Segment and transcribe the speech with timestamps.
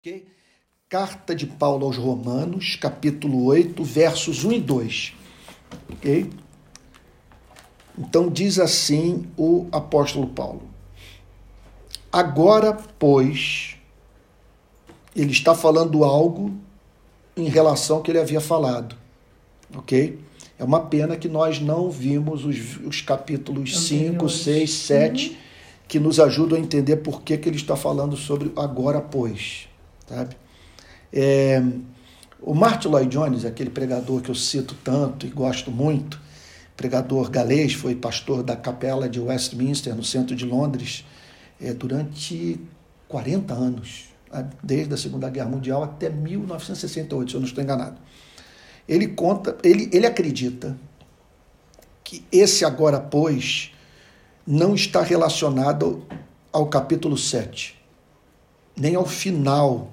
[0.00, 0.24] Okay?
[0.88, 5.12] Carta de Paulo aos Romanos, capítulo 8, versos 1 e 2.
[5.92, 6.30] Ok?
[7.98, 10.62] Então diz assim o apóstolo Paulo:
[12.10, 13.76] Agora, pois,
[15.14, 16.50] ele está falando algo
[17.36, 18.96] em relação ao que ele havia falado.
[19.76, 20.18] Ok?
[20.58, 25.38] É uma pena que nós não vimos os, os capítulos 5, 6, 7,
[25.86, 29.68] que nos ajudam a entender por que, que ele está falando sobre agora, pois
[30.10, 30.36] sabe?
[31.12, 31.62] É,
[32.42, 36.20] o Martin Lloyd Jones, aquele pregador que eu cito tanto e gosto muito,
[36.76, 41.04] pregador galês, foi pastor da capela de Westminster, no centro de Londres,
[41.60, 42.60] é, durante
[43.08, 44.08] 40 anos,
[44.62, 47.98] desde a Segunda Guerra Mundial até 1968, se eu não estou enganado.
[48.88, 50.76] Ele conta, ele, ele acredita
[52.02, 53.72] que esse agora, pois,
[54.46, 56.04] não está relacionado
[56.52, 57.78] ao capítulo 7,
[58.76, 59.92] nem ao final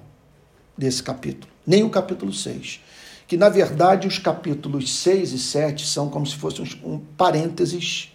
[0.78, 2.80] desse capítulo, nem o capítulo 6.
[3.26, 8.10] Que, na verdade, os capítulos 6 e 7 são como se fossem um parênteses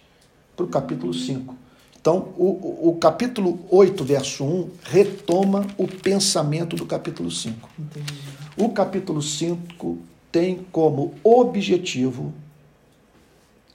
[0.56, 1.54] para o capítulo 5.
[2.00, 7.70] Então, o, o capítulo 8, verso 1, retoma o pensamento do capítulo 5.
[7.78, 8.14] Entendi.
[8.56, 9.98] O capítulo 5
[10.32, 12.32] tem como objetivo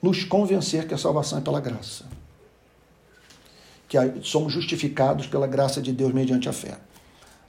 [0.01, 2.05] nos convencer que a salvação é pela graça.
[3.87, 6.77] Que somos justificados pela graça de Deus mediante a fé.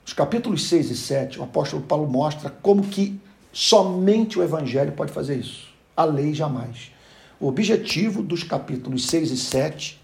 [0.05, 3.19] Os capítulos 6 e 7, o apóstolo Paulo mostra como que
[3.53, 5.67] somente o evangelho pode fazer isso.
[5.95, 6.91] A lei jamais.
[7.39, 10.01] O objetivo dos capítulos 6 e 7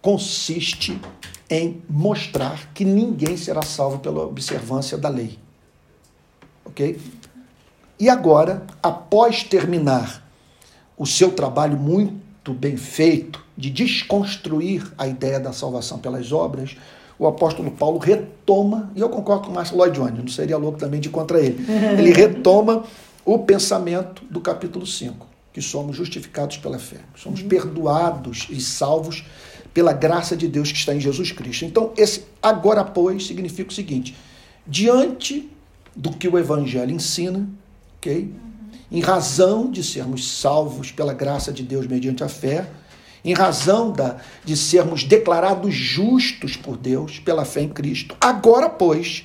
[0.00, 1.00] consiste
[1.48, 5.38] em mostrar que ninguém será salvo pela observância da lei.
[6.64, 7.00] OK?
[7.98, 10.22] E agora, após terminar
[10.96, 16.76] o seu trabalho muito bem feito de desconstruir a ideia da salvação pelas obras,
[17.18, 20.78] o apóstolo Paulo retoma, e eu concordo com o Márcio Lloyd Jones, não seria louco
[20.78, 21.64] também de contra ele.
[21.98, 22.84] Ele retoma
[23.24, 27.48] o pensamento do capítulo 5, que somos justificados pela fé, somos uhum.
[27.48, 29.24] perdoados e salvos
[29.72, 31.64] pela graça de Deus que está em Jesus Cristo.
[31.64, 34.16] Então, esse agora, pois, significa o seguinte:
[34.66, 35.50] diante
[35.94, 37.48] do que o evangelho ensina,
[37.96, 38.32] ok?
[38.90, 42.68] Em razão de sermos salvos pela graça de Deus mediante a fé,
[43.26, 48.16] em razão da, de sermos declarados justos por Deus pela fé em Cristo.
[48.20, 49.24] Agora, pois,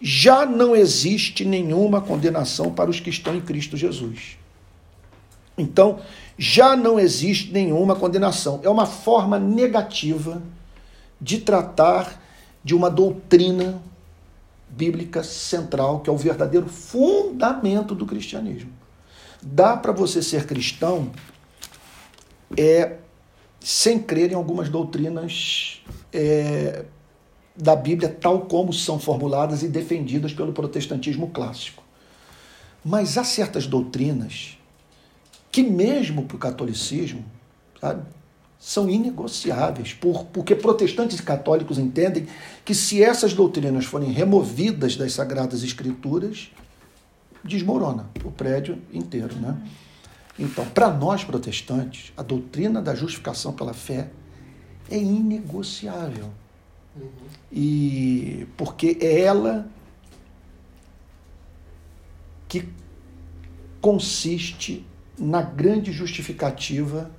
[0.00, 4.38] já não existe nenhuma condenação para os que estão em Cristo Jesus.
[5.58, 5.98] Então,
[6.38, 8.60] já não existe nenhuma condenação.
[8.62, 10.40] É uma forma negativa
[11.20, 12.22] de tratar
[12.62, 13.82] de uma doutrina
[14.68, 18.70] bíblica central, que é o verdadeiro fundamento do cristianismo.
[19.42, 21.10] Dá para você ser cristão
[22.56, 22.96] é
[23.60, 25.82] sem crer em algumas doutrinas
[26.12, 26.84] é,
[27.54, 31.82] da Bíblia, tal como são formuladas e defendidas pelo protestantismo clássico.
[32.84, 34.58] Mas há certas doutrinas
[35.52, 37.24] que, mesmo para o catolicismo,
[37.78, 38.02] sabe,
[38.58, 42.26] são inegociáveis, por, porque protestantes e católicos entendem
[42.64, 46.50] que se essas doutrinas forem removidas das Sagradas Escrituras,
[47.42, 49.34] desmorona o prédio inteiro.
[49.36, 49.56] Né?
[50.40, 54.08] Então, para nós protestantes, a doutrina da justificação pela fé
[54.90, 56.30] é inegociável.
[56.96, 57.10] Uhum.
[57.52, 59.68] E porque é ela
[62.48, 62.66] que
[63.82, 64.84] consiste
[65.18, 67.10] na grande justificativa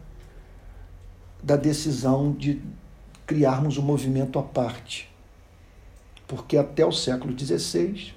[1.43, 2.59] da decisão de
[3.27, 5.09] criarmos um movimento à parte.
[6.27, 8.13] Porque até o século XVI,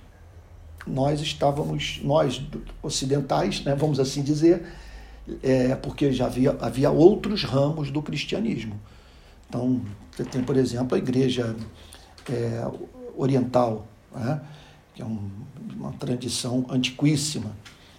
[0.87, 2.43] nós estávamos, nós
[2.83, 4.67] ocidentais, né, vamos assim dizer,
[5.43, 8.79] é, porque já havia, havia outros ramos do cristianismo.
[9.49, 9.81] Então,
[10.11, 11.57] você tem, por exemplo, a igreja
[12.31, 12.67] é,
[13.17, 14.41] oriental, né?
[14.95, 15.31] que é um,
[15.77, 17.53] uma tradição antiquíssima,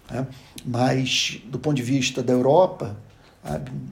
[0.10, 0.28] né?
[0.66, 2.96] mas do ponto de vista da Europa,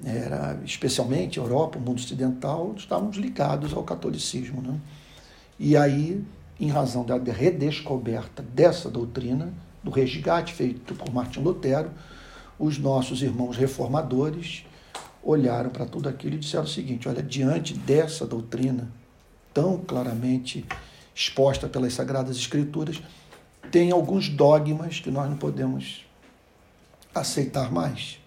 [0.03, 4.61] era especialmente a Europa, o mundo ocidental, estávamos ligados ao catolicismo.
[4.61, 4.79] Né?
[5.59, 6.23] E aí,
[6.59, 9.53] em razão da redescoberta dessa doutrina,
[9.83, 11.91] do resgate feito por Martin Lutero,
[12.63, 14.65] os nossos irmãos reformadores
[15.21, 18.89] olharam para tudo aquilo e disseram o seguinte: olha, diante dessa doutrina
[19.53, 20.65] tão claramente
[21.13, 23.01] exposta pelas Sagradas Escrituras,
[23.69, 26.05] tem alguns dogmas que nós não podemos
[27.13, 28.17] aceitar mais,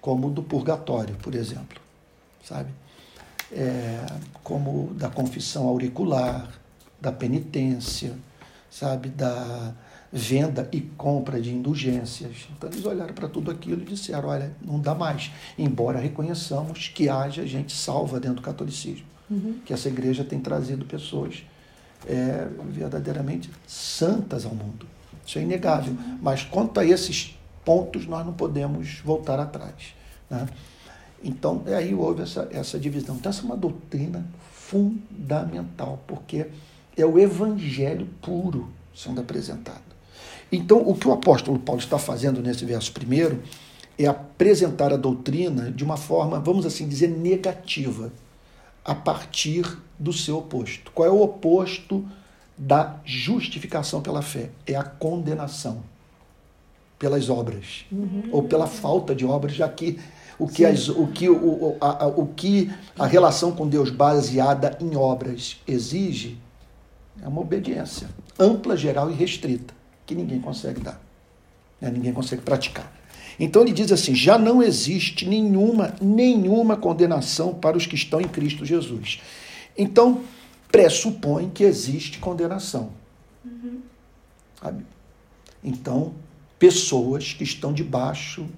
[0.00, 1.80] como o do purgatório, por exemplo,
[2.44, 2.70] sabe?
[3.50, 4.04] É,
[4.42, 6.50] como da confissão auricular,
[7.00, 8.14] da penitência,
[8.70, 9.08] sabe?
[9.08, 9.72] Da,
[10.12, 12.48] venda e compra de indulgências.
[12.56, 17.08] Então eles olharam para tudo aquilo e disseram: olha, não dá mais, embora reconheçamos que
[17.08, 19.60] haja gente salva dentro do catolicismo, uhum.
[19.64, 21.44] que essa igreja tem trazido pessoas
[22.06, 24.86] é, verdadeiramente santas ao mundo.
[25.26, 25.94] Isso é inegável.
[26.22, 29.94] Mas quanto a esses pontos, nós não podemos voltar atrás.
[30.30, 30.48] Né?
[31.22, 33.16] Então, aí houve essa, essa divisão.
[33.16, 36.46] Então, essa é uma doutrina fundamental, porque
[36.96, 39.97] é o evangelho puro sendo apresentado.
[40.50, 43.42] Então, o que o apóstolo Paulo está fazendo nesse verso primeiro
[43.98, 48.12] é apresentar a doutrina de uma forma, vamos assim dizer, negativa,
[48.84, 50.90] a partir do seu oposto.
[50.94, 52.06] Qual é o oposto
[52.56, 54.50] da justificação pela fé?
[54.66, 55.82] É a condenação
[56.98, 58.24] pelas obras, uhum.
[58.32, 59.98] ou pela falta de obras, já que
[60.38, 64.96] o que, as, o, que, o, a, o que a relação com Deus baseada em
[64.96, 66.38] obras exige
[67.20, 68.08] é uma obediência
[68.38, 69.74] ampla, geral e restrita,
[70.08, 70.98] que ninguém consegue dar,
[71.78, 71.90] né?
[71.90, 72.90] ninguém consegue praticar.
[73.38, 78.26] Então ele diz assim: já não existe nenhuma, nenhuma condenação para os que estão em
[78.26, 79.20] Cristo Jesus.
[79.76, 80.24] Então,
[80.72, 82.90] pressupõe que existe condenação.
[83.44, 83.80] Uhum.
[84.60, 84.84] Sabe?
[85.62, 86.14] Então,
[86.58, 88.48] pessoas que estão debaixo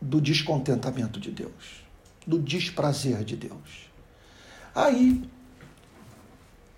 [0.00, 1.84] do descontentamento de Deus,
[2.24, 3.90] do desprazer de Deus.
[4.74, 5.22] Aí,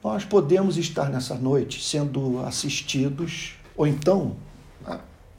[0.03, 4.37] nós podemos estar nessa noite sendo assistidos, ou então,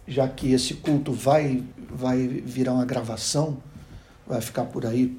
[0.08, 3.58] já que esse culto vai, vai virar uma gravação,
[4.28, 5.16] vai ficar por aí,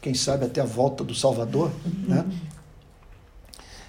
[0.00, 1.70] quem sabe até a volta do Salvador,
[2.06, 2.24] né?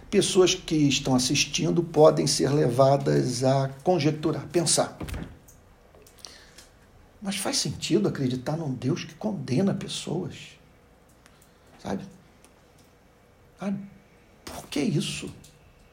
[0.09, 4.97] Pessoas que estão assistindo podem ser levadas a conjecturar, pensar.
[7.21, 10.57] Mas faz sentido acreditar num Deus que condena pessoas?
[11.81, 12.03] Sabe?
[13.59, 13.71] Ah,
[14.53, 15.29] por que isso?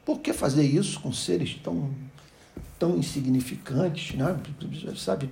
[0.05, 1.91] Por que fazer isso com seres tão,
[2.77, 4.37] tão insignificantes, né?
[4.95, 5.29] sabe?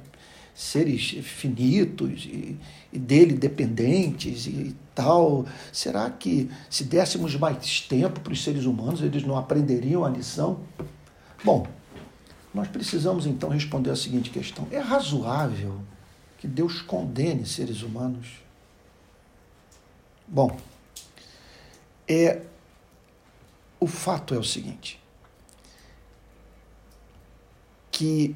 [0.54, 2.58] Seres finitos e,
[2.92, 5.46] e dele dependentes e tal.
[5.72, 10.60] Será que se dessemos mais tempo para os seres humanos, eles não aprenderiam a lição?
[11.44, 11.68] Bom,
[12.54, 15.80] nós precisamos então responder a seguinte questão: é razoável
[16.40, 18.28] que Deus condene seres humanos?
[20.28, 20.58] Bom,
[22.08, 22.42] é
[23.80, 25.00] o fato é o seguinte:
[27.92, 28.36] que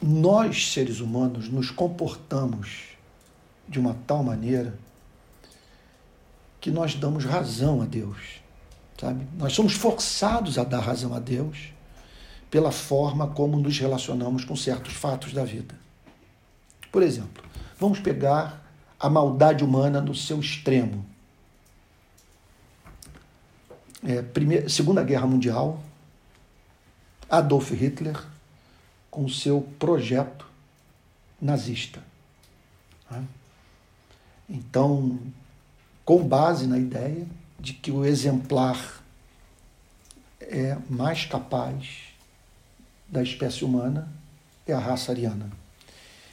[0.00, 2.90] nós, seres humanos, nos comportamos
[3.68, 4.74] de uma tal maneira
[6.60, 8.42] que nós damos razão a Deus,
[8.98, 9.26] sabe?
[9.36, 11.72] Nós somos forçados a dar razão a Deus
[12.50, 15.74] pela forma como nos relacionamos com certos fatos da vida.
[16.90, 17.44] Por exemplo,
[17.78, 18.66] vamos pegar
[18.98, 21.06] a maldade humana no seu extremo.
[24.02, 25.82] É, primeira, Segunda Guerra Mundial,
[27.28, 28.20] Adolf Hitler
[29.10, 30.46] com seu projeto
[31.40, 32.02] nazista.
[33.10, 33.24] Né?
[34.48, 35.18] Então,
[36.04, 37.26] com base na ideia
[37.58, 39.02] de que o exemplar
[40.40, 42.10] é mais capaz
[43.08, 44.08] da espécie humana
[44.66, 45.50] é a raça ariana.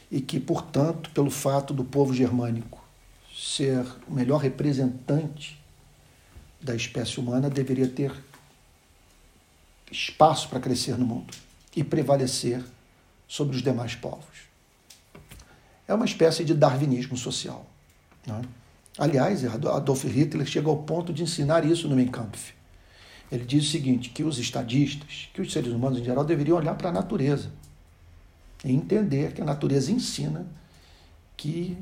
[0.10, 2.84] E que, portanto, pelo fato do povo germânico
[3.36, 5.60] ser o melhor representante
[6.60, 8.12] da espécie humana, deveria ter
[9.92, 11.34] espaço para crescer no mundo
[11.76, 12.64] e prevalecer
[13.28, 14.48] sobre os demais povos.
[15.88, 17.66] É uma espécie de darwinismo social.
[18.26, 18.42] Né?
[18.98, 22.54] Aliás, Adolf Hitler chega ao ponto de ensinar isso no Mein Kampf.
[23.32, 26.76] Ele diz o seguinte, que os estadistas, que os seres humanos em geral deveriam olhar
[26.76, 27.52] para a natureza
[28.64, 30.48] e entender que a natureza ensina
[31.36, 31.78] que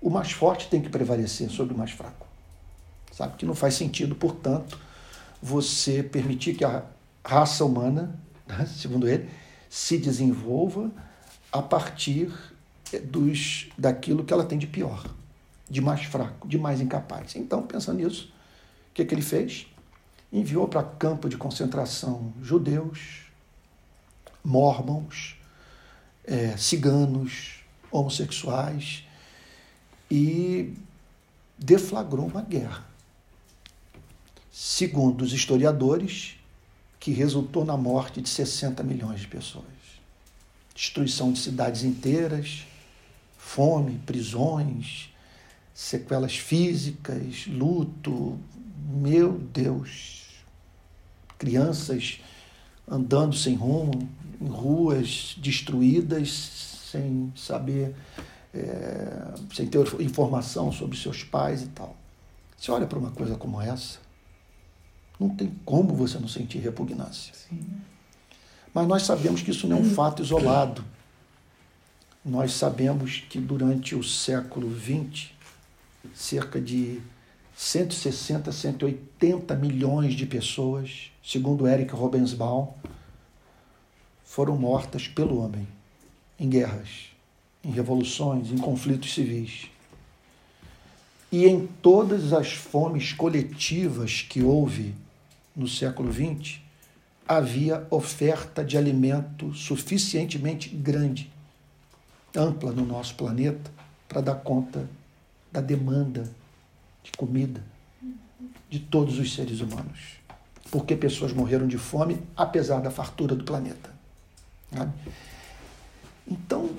[0.00, 2.27] o mais forte tem que prevalecer sobre o mais fraco.
[3.18, 4.78] Sabe que não faz sentido, portanto,
[5.42, 6.84] você permitir que a
[7.26, 9.28] raça humana, né, segundo ele,
[9.68, 10.88] se desenvolva
[11.50, 12.32] a partir
[13.02, 15.04] dos daquilo que ela tem de pior,
[15.68, 17.34] de mais fraco, de mais incapaz.
[17.34, 18.32] Então, pensando nisso,
[18.92, 19.66] o que, que ele fez?
[20.32, 23.24] Enviou para campo de concentração judeus,
[24.44, 25.36] mormons,
[26.24, 29.02] é, ciganos, homossexuais
[30.08, 30.72] e
[31.58, 32.86] deflagrou uma guerra
[34.60, 36.34] segundo os historiadores,
[36.98, 39.64] que resultou na morte de 60 milhões de pessoas.
[40.74, 42.66] Destruição de cidades inteiras,
[43.36, 45.14] fome, prisões,
[45.72, 48.36] sequelas físicas, luto.
[48.90, 50.24] Meu Deus!
[51.38, 52.18] Crianças
[52.84, 54.08] andando sem rumo,
[54.40, 56.30] em ruas destruídas,
[56.90, 57.94] sem saber,
[58.52, 61.96] é, sem ter informação sobre seus pais e tal.
[62.56, 64.07] Você olha para uma coisa como essa,
[65.18, 67.34] não tem como você não sentir repugnância.
[67.34, 67.60] Sim.
[68.72, 70.84] Mas nós sabemos que isso não é um fato isolado.
[72.24, 75.30] Nós sabemos que durante o século XX,
[76.14, 77.00] cerca de
[77.56, 82.72] 160, 180 milhões de pessoas, segundo Eric Robensbaum,
[84.24, 85.66] foram mortas pelo homem
[86.38, 87.08] em guerras,
[87.64, 89.68] em revoluções, em conflitos civis.
[91.32, 94.94] E em todas as fomes coletivas que houve
[95.58, 96.60] no século XX,
[97.26, 101.30] havia oferta de alimento suficientemente grande,
[102.34, 103.70] ampla no nosso planeta,
[104.08, 104.88] para dar conta
[105.52, 106.30] da demanda
[107.02, 107.62] de comida
[108.70, 110.18] de todos os seres humanos.
[110.70, 113.90] Porque pessoas morreram de fome, apesar da fartura do planeta.
[114.72, 114.92] Sabe?
[116.26, 116.70] Então,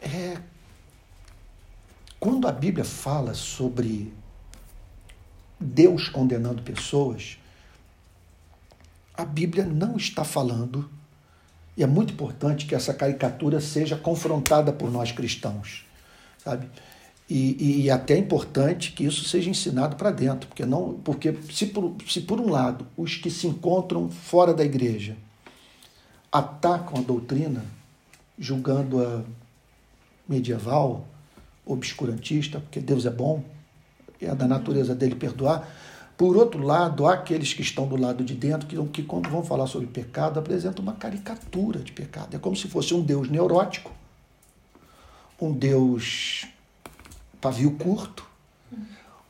[0.00, 0.38] é,
[2.20, 4.12] quando a Bíblia fala sobre
[5.58, 7.38] Deus condenando pessoas,
[9.14, 10.88] a Bíblia não está falando,
[11.76, 15.84] e é muito importante que essa caricatura seja confrontada por nós cristãos,
[16.42, 16.68] sabe?
[17.28, 21.66] E, e, até é importante que isso seja ensinado para dentro, porque não, porque se
[21.66, 25.16] por, se por um lado os que se encontram fora da igreja
[26.30, 27.64] atacam a doutrina,
[28.38, 29.22] julgando-a
[30.28, 31.06] medieval,
[31.64, 33.42] obscurantista, porque Deus é bom,
[34.20, 35.68] é da natureza dele perdoar.
[36.22, 39.44] Por outro lado, há aqueles que estão do lado de dentro que, que quando vão
[39.44, 42.36] falar sobre pecado, apresentam uma caricatura de pecado.
[42.36, 43.90] É como se fosse um Deus neurótico,
[45.40, 46.46] um Deus
[47.40, 48.24] pavio curto,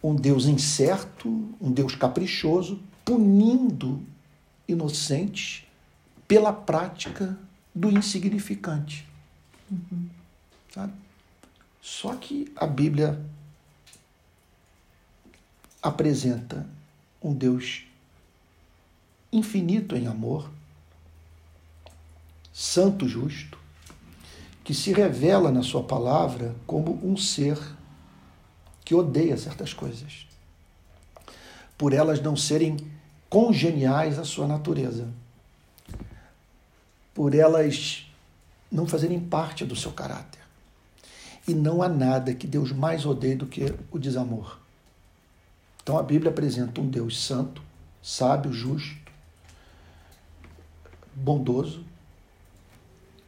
[0.02, 4.04] um Deus incerto, um Deus caprichoso, punindo
[4.68, 5.64] inocentes
[6.28, 7.38] pela prática
[7.74, 9.08] do insignificante.
[9.70, 10.10] Uhum.
[10.74, 10.92] Sabe?
[11.80, 13.18] Só que a Bíblia
[15.82, 16.66] apresenta
[17.22, 17.84] um Deus
[19.32, 20.50] infinito em amor,
[22.52, 23.58] santo, justo,
[24.62, 27.58] que se revela na sua palavra como um ser
[28.84, 30.26] que odeia certas coisas,
[31.78, 32.76] por elas não serem
[33.28, 35.08] congeniais à sua natureza,
[37.14, 38.06] por elas
[38.70, 40.40] não fazerem parte do seu caráter.
[41.46, 44.61] E não há nada que Deus mais odeie do que o desamor.
[45.82, 47.62] Então a Bíblia apresenta um Deus santo,
[48.00, 48.96] sábio, justo,
[51.14, 51.84] bondoso,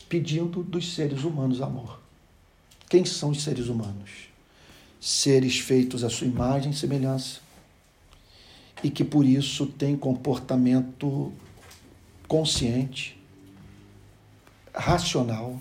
[0.09, 2.01] pedindo dos seres humanos amor.
[2.89, 4.29] Quem são os seres humanos?
[5.01, 7.41] Seres feitos à sua imagem e semelhança,
[8.83, 11.33] e que por isso têm comportamento
[12.29, 13.21] consciente,
[14.73, 15.61] racional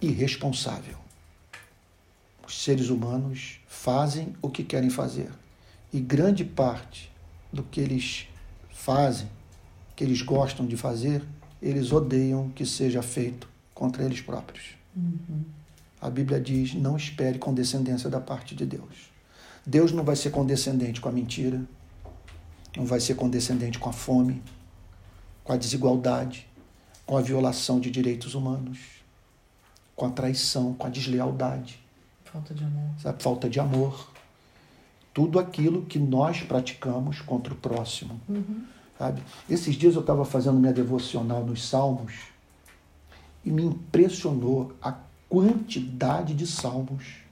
[0.00, 1.01] e responsável.
[2.52, 5.30] Os seres humanos fazem o que querem fazer.
[5.90, 7.10] E grande parte
[7.50, 8.28] do que eles
[8.70, 9.26] fazem,
[9.96, 11.24] que eles gostam de fazer,
[11.62, 14.74] eles odeiam que seja feito contra eles próprios.
[14.94, 15.44] Uhum.
[15.98, 19.10] A Bíblia diz: não espere condescendência da parte de Deus.
[19.64, 21.58] Deus não vai ser condescendente com a mentira,
[22.76, 24.42] não vai ser condescendente com a fome,
[25.42, 26.46] com a desigualdade,
[27.06, 28.78] com a violação de direitos humanos,
[29.96, 31.81] com a traição, com a deslealdade.
[32.32, 32.90] Falta de amor.
[32.98, 33.22] Sabe?
[33.22, 34.08] Falta de amor.
[35.12, 38.18] Tudo aquilo que nós praticamos contra o próximo.
[38.28, 38.64] Uhum.
[38.98, 39.22] Sabe?
[39.50, 42.14] Esses dias eu estava fazendo minha devocional nos Salmos
[43.44, 44.94] e me impressionou a
[45.28, 47.22] quantidade de salmos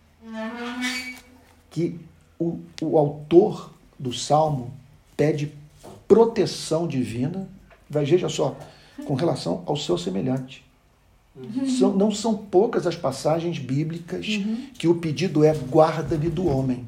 [1.71, 2.01] que
[2.39, 4.73] o, o autor do salmo
[5.17, 5.53] pede
[6.09, 7.49] proteção divina,
[7.89, 8.57] veja só,
[9.07, 10.65] com relação ao seu semelhante.
[11.41, 11.69] Uhum.
[11.69, 14.69] São, não são poucas as passagens bíblicas uhum.
[14.75, 16.87] que o pedido é guarda-me do homem,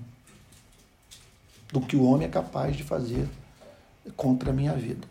[1.73, 3.27] do que o homem é capaz de fazer
[4.17, 5.07] contra a minha vida.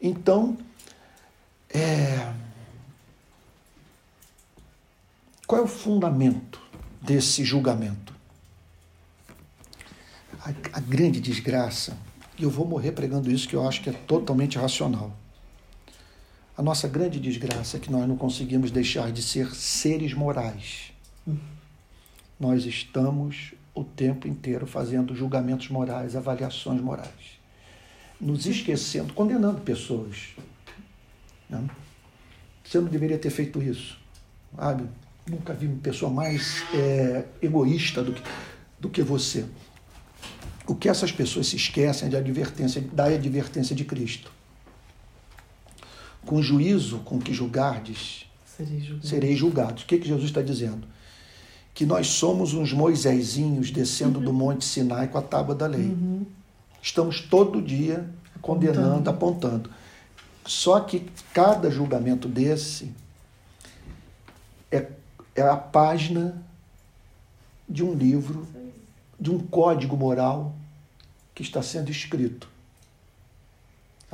[0.00, 0.56] Então,
[1.68, 2.32] é,
[5.46, 6.60] qual é o fundamento
[7.02, 8.14] desse julgamento?
[10.40, 11.96] A, a grande desgraça,
[12.38, 15.12] e eu vou morrer pregando isso que eu acho que é totalmente racional
[16.56, 20.90] a nossa grande desgraça é que nós não conseguimos deixar de ser seres morais.
[22.40, 27.38] Nós estamos o tempo inteiro fazendo julgamentos morais, avaliações morais,
[28.18, 30.34] nos esquecendo, condenando pessoas.
[31.48, 31.62] Né?
[32.64, 33.98] Você não deveria ter feito isso.
[34.56, 34.84] Sabe?
[35.28, 38.22] Nunca vi uma pessoa mais é, egoísta do que,
[38.80, 39.44] do que você.
[40.66, 44.35] O que essas pessoas se esquecem é advertência, da advertência de Cristo
[46.26, 49.08] com juízo com que julgardes, sereis julgados.
[49.08, 49.82] Serei julgados.
[49.84, 50.86] O que, que Jesus está dizendo?
[51.72, 54.24] Que nós somos uns Moisésinhos descendo uhum.
[54.24, 55.86] do Monte Sinai com a tábua da lei.
[55.86, 56.26] Uhum.
[56.82, 58.08] Estamos todo dia
[58.42, 59.10] condenando, apontando.
[59.10, 59.70] apontando.
[60.44, 62.92] Só que cada julgamento desse
[64.70, 64.90] é,
[65.34, 66.42] é a página
[67.68, 68.46] de um livro
[69.18, 70.54] de um código moral
[71.34, 72.48] que está sendo escrito.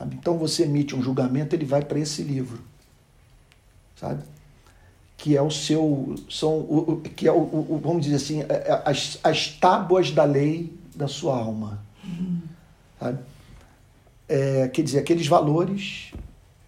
[0.03, 0.17] Sabe?
[0.17, 2.61] Então você emite um julgamento, ele vai para esse livro.
[3.95, 4.25] Sabe?
[5.17, 6.17] Que é o seu.
[6.29, 10.25] São, o, que é o, o, vamos dizer assim, é, é, as, as tábuas da
[10.25, 11.81] lei da sua alma.
[12.99, 13.21] Sabe?
[14.29, 16.13] É, quer dizer, aqueles valores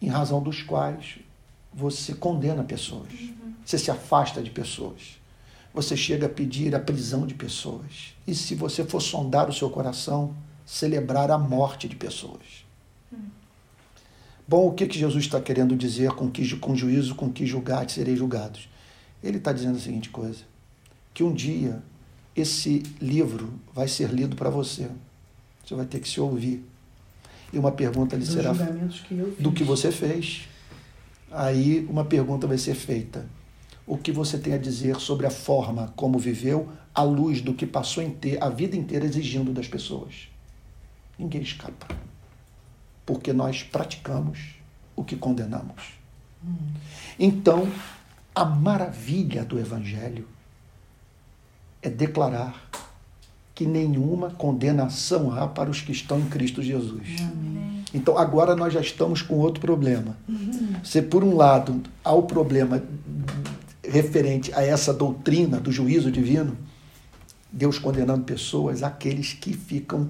[0.00, 1.18] em razão dos quais
[1.72, 3.10] você condena pessoas,
[3.64, 5.18] você se afasta de pessoas,
[5.72, 8.14] você chega a pedir a prisão de pessoas.
[8.28, 12.63] E se você for sondar o seu coração, celebrar a morte de pessoas.
[14.46, 17.88] Bom, o que, que Jesus está querendo dizer com, que, com juízo, com que julgar,
[17.88, 18.68] serei julgados?
[19.22, 20.42] Ele está dizendo a seguinte coisa:
[21.14, 21.82] que um dia
[22.36, 24.88] esse livro vai ser lido para você.
[25.64, 26.62] Você vai ter que se ouvir.
[27.52, 30.48] E uma pergunta lhe será que do que você fez.
[31.30, 33.26] Aí uma pergunta vai ser feita.
[33.86, 37.66] O que você tem a dizer sobre a forma como viveu à luz do que
[37.66, 38.04] passou
[38.40, 40.28] a vida inteira exigindo das pessoas?
[41.18, 41.86] Ninguém escapa.
[43.04, 44.38] Porque nós praticamos
[44.96, 45.94] o que condenamos.
[46.44, 46.56] Hum.
[47.18, 47.68] Então,
[48.34, 50.26] a maravilha do Evangelho
[51.82, 52.68] é declarar
[53.54, 57.20] que nenhuma condenação há para os que estão em Cristo Jesus.
[57.20, 57.84] Amém.
[57.94, 60.16] Então agora nós já estamos com outro problema.
[60.28, 60.74] Uhum.
[60.82, 62.82] Se por um lado há o problema
[63.86, 66.56] referente a essa doutrina do juízo divino,
[67.52, 70.08] Deus condenando pessoas, aqueles que ficam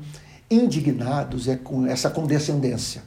[0.54, 3.02] indignados é com essa condescendência,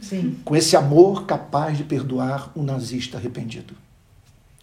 [0.00, 0.38] Sim.
[0.44, 3.74] com esse amor capaz de perdoar um nazista arrependido.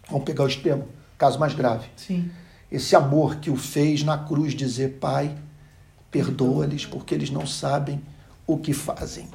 [0.08, 1.86] Vamos pegar o extremo, caso mais grave.
[1.96, 2.30] Sim
[2.70, 5.34] esse amor que o fez na cruz dizer: Pai,
[6.10, 8.00] perdoa-lhes porque eles não sabem
[8.46, 9.28] o que fazem.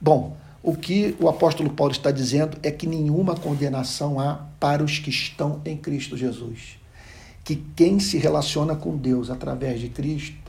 [0.00, 4.98] Bom, o que o apóstolo Paulo está dizendo é que nenhuma condenação há para os
[4.98, 6.78] que estão em Cristo Jesus.
[7.42, 10.43] Que quem se relaciona com Deus através de Cristo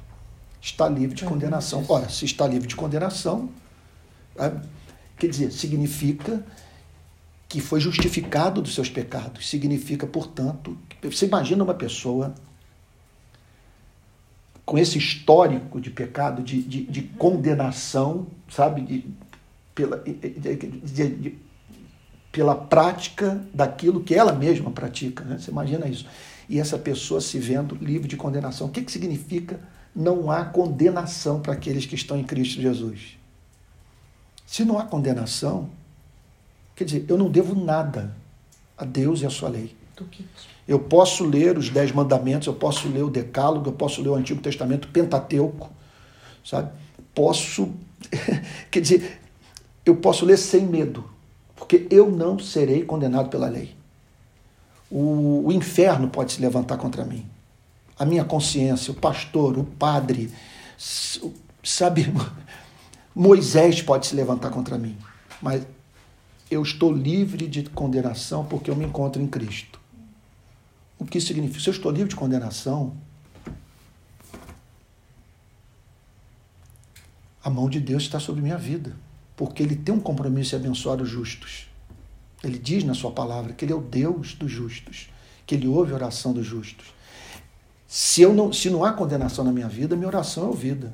[0.66, 1.86] está livre de condenação.
[1.88, 3.50] Ora, se está livre de condenação,
[4.36, 4.52] é,
[5.18, 6.44] quer dizer, significa
[7.48, 9.48] que foi justificado dos seus pecados.
[9.48, 12.34] Significa, portanto, você imagina uma pessoa
[14.66, 19.06] com esse histórico de pecado, de, de, de condenação, sabe, de,
[19.76, 21.36] pela, de,
[22.32, 25.24] pela prática daquilo que ela mesma pratica.
[25.24, 25.38] Né?
[25.38, 26.08] Você imagina isso.
[26.50, 28.66] E essa pessoa se vendo livre de condenação.
[28.66, 29.60] O que, que significa
[29.96, 33.18] não há condenação para aqueles que estão em Cristo Jesus?
[34.46, 35.70] Se não há condenação,
[36.76, 38.14] Quer dizer, eu não devo nada
[38.78, 39.76] a Deus e a sua lei.
[40.68, 44.16] Eu posso ler os Dez Mandamentos, eu posso ler o Decálogo, eu posso ler o
[44.16, 45.70] Antigo Testamento Pentateuco,
[46.44, 46.72] sabe?
[47.14, 47.72] Posso,
[48.70, 49.22] quer dizer,
[49.86, 51.10] eu posso ler sem medo,
[51.56, 53.74] porque eu não serei condenado pela lei.
[54.92, 57.26] O, o inferno pode se levantar contra mim.
[57.98, 60.32] A minha consciência, o pastor, o padre,
[61.64, 62.14] sabe?
[63.16, 64.98] Moisés pode se levantar contra mim,
[65.42, 65.66] mas
[66.52, 69.80] eu estou livre de condenação porque eu me encontro em Cristo.
[71.00, 71.60] O que significa?
[71.60, 72.96] Se eu estou livre de condenação,
[77.44, 78.96] a mão de Deus está sobre minha vida,
[79.36, 81.68] porque Ele tem um compromisso de abençoar os justos.
[82.44, 85.10] Ele diz na Sua palavra que Ele é o Deus dos justos,
[85.46, 86.95] que Ele ouve a oração dos justos.
[87.98, 90.94] Se, eu não, se não há condenação na minha vida, minha oração é ouvida.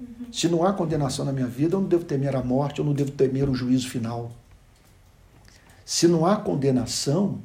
[0.00, 0.32] Uhum.
[0.32, 2.94] Se não há condenação na minha vida, eu não devo temer a morte, eu não
[2.94, 4.32] devo temer o juízo final.
[5.84, 7.38] Se não há condenação,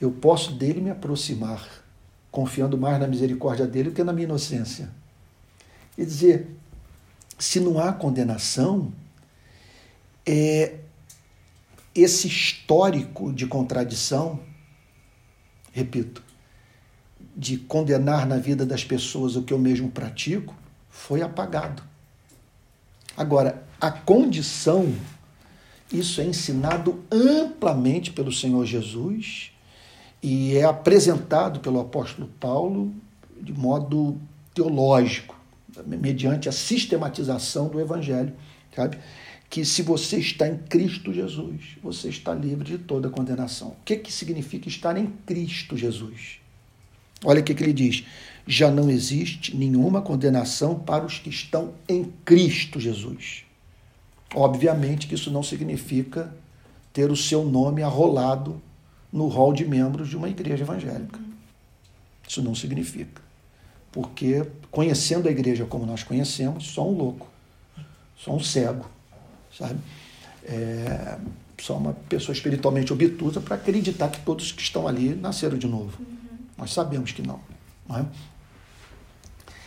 [0.00, 1.68] eu posso dele me aproximar,
[2.30, 4.88] confiando mais na misericórdia dele do que na minha inocência.
[5.96, 6.56] Quer dizer,
[7.36, 8.92] se não há condenação,
[10.24, 10.76] é
[11.92, 14.38] esse histórico de contradição,
[15.72, 16.22] repito,
[17.36, 20.54] de condenar na vida das pessoas o que eu mesmo pratico,
[20.90, 21.82] foi apagado.
[23.16, 24.94] Agora, a condição
[25.92, 29.52] isso é ensinado amplamente pelo Senhor Jesus
[30.22, 32.94] e é apresentado pelo apóstolo Paulo
[33.38, 34.18] de modo
[34.54, 35.38] teológico,
[35.86, 38.32] mediante a sistematização do evangelho,
[38.74, 38.98] sabe?
[39.50, 43.68] Que se você está em Cristo Jesus, você está livre de toda condenação.
[43.68, 46.41] O que, que significa estar em Cristo Jesus?
[47.24, 48.04] Olha o que, que ele diz:
[48.46, 53.44] já não existe nenhuma condenação para os que estão em Cristo Jesus.
[54.34, 56.34] Obviamente que isso não significa
[56.92, 58.60] ter o seu nome arrolado
[59.12, 61.20] no rol de membros de uma igreja evangélica.
[62.26, 63.20] Isso não significa.
[63.90, 67.28] Porque conhecendo a igreja como nós conhecemos, só um louco,
[68.16, 68.86] só um cego,
[69.56, 69.78] sabe?
[70.44, 71.18] É,
[71.60, 75.98] só uma pessoa espiritualmente obtusa para acreditar que todos que estão ali nasceram de novo.
[76.56, 77.40] Nós sabemos que não.
[77.88, 78.06] não é?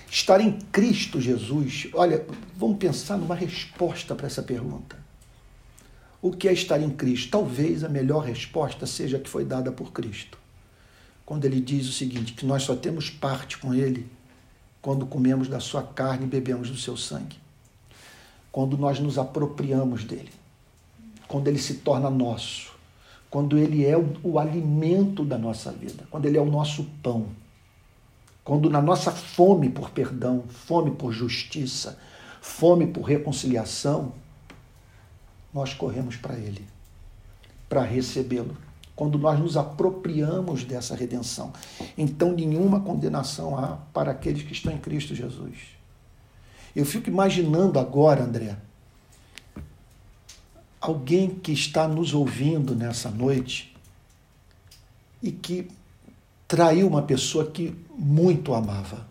[0.10, 1.88] Estar em Cristo Jesus.
[1.93, 4.98] Olha, vamos pensar numa resposta para essa pergunta.
[6.21, 7.32] O que é estar em Cristo?
[7.32, 10.38] Talvez a melhor resposta seja a que foi dada por Cristo.
[11.26, 14.08] Quando ele diz o seguinte: que nós só temos parte com Ele
[14.86, 17.38] quando comemos da sua carne e bebemos do seu sangue.
[18.52, 20.30] Quando nós nos apropriamos dele.
[21.28, 22.74] Quando ele se torna nosso.
[23.29, 26.05] Quando ele é o, o alimento da nossa vida.
[26.09, 27.27] Quando ele é o nosso pão
[28.45, 31.97] quando na nossa fome por perdão, fome por justiça,
[32.39, 34.13] fome por reconciliação,
[35.51, 36.63] nós corremos para Ele,
[37.67, 38.55] para recebê-lo.
[38.95, 41.51] Quando nós nos apropriamos dessa redenção.
[41.97, 45.57] Então, nenhuma condenação há para aqueles que estão em Cristo Jesus.
[46.75, 48.55] Eu fico imaginando agora, André,
[50.86, 53.76] alguém que está nos ouvindo nessa noite
[55.21, 55.67] e que
[56.48, 59.08] traiu uma pessoa que muito amava.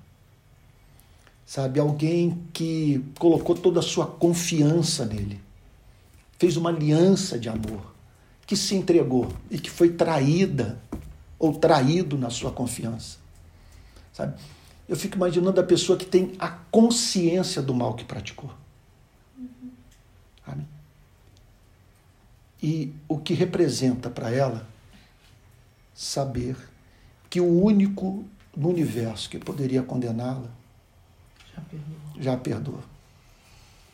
[1.46, 5.40] Sabe, alguém que colocou toda a sua confiança nele,
[6.38, 7.94] fez uma aliança de amor,
[8.46, 10.80] que se entregou e que foi traída
[11.38, 13.18] ou traído na sua confiança.
[14.12, 14.40] Sabe?
[14.88, 18.50] Eu fico imaginando a pessoa que tem a consciência do mal que praticou.
[20.46, 20.64] Sabe?
[22.64, 24.66] E o que representa para ela
[25.92, 26.56] saber
[27.28, 28.24] que o único
[28.56, 30.48] no universo que poderia condená-la
[31.54, 32.22] já perdoou.
[32.22, 32.80] já perdoou.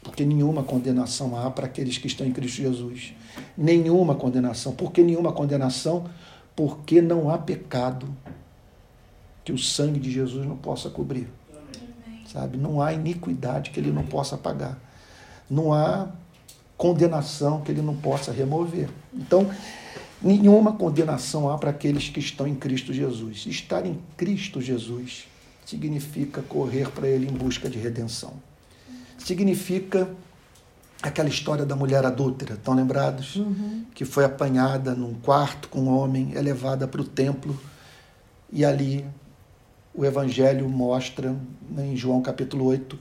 [0.04, 3.12] Porque nenhuma condenação há para aqueles que estão em Cristo Jesus.
[3.58, 4.72] Nenhuma condenação.
[4.72, 6.08] Por que nenhuma condenação?
[6.54, 8.08] Porque não há pecado
[9.44, 11.28] que o sangue de Jesus não possa cobrir.
[11.50, 12.24] Amém.
[12.24, 12.56] Sabe?
[12.56, 14.78] Não há iniquidade que ele não possa pagar.
[15.50, 16.08] Não há
[16.80, 18.88] condenação que ele não possa remover.
[19.12, 19.50] Então,
[20.22, 23.46] Nenhuma condenação há para aqueles que estão em Cristo Jesus.
[23.46, 25.26] Estar em Cristo Jesus
[25.64, 28.34] significa correr para Ele em busca de redenção.
[29.16, 30.10] Significa
[31.02, 33.36] aquela história da mulher adúltera, estão lembrados?
[33.36, 33.86] Uhum.
[33.94, 37.58] Que foi apanhada num quarto com um homem, é levada para o templo
[38.52, 39.06] e ali
[39.94, 41.34] o Evangelho mostra,
[41.70, 42.98] né, em João capítulo 8,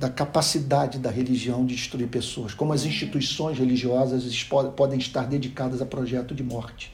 [0.00, 4.24] da capacidade da religião de destruir pessoas, como as instituições religiosas
[4.74, 6.90] podem estar dedicadas a projeto de morte.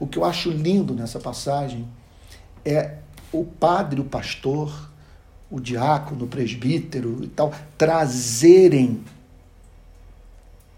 [0.00, 1.88] O que eu acho lindo nessa passagem
[2.64, 2.96] é
[3.30, 4.90] o padre, o pastor,
[5.48, 9.04] o diácono, o presbítero e tal, trazerem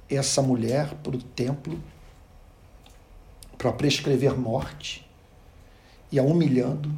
[0.06, 1.80] essa mulher para o templo
[3.56, 5.08] para prescrever morte
[6.12, 6.92] e a humilhando,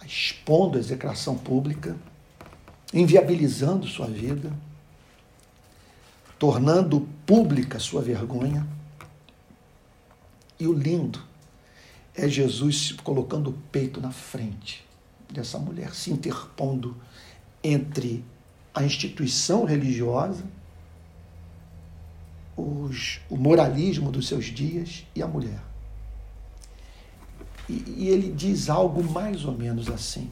[0.00, 1.96] a expondo a execração pública
[2.92, 4.52] inviabilizando sua vida,
[6.38, 8.66] tornando pública sua vergonha.
[10.58, 11.22] E o lindo
[12.14, 14.86] é Jesus colocando o peito na frente
[15.30, 16.96] dessa mulher, se interpondo
[17.62, 18.24] entre
[18.74, 20.44] a instituição religiosa,
[22.56, 25.60] os, o moralismo dos seus dias e a mulher.
[27.68, 30.30] E, e ele diz algo mais ou menos assim: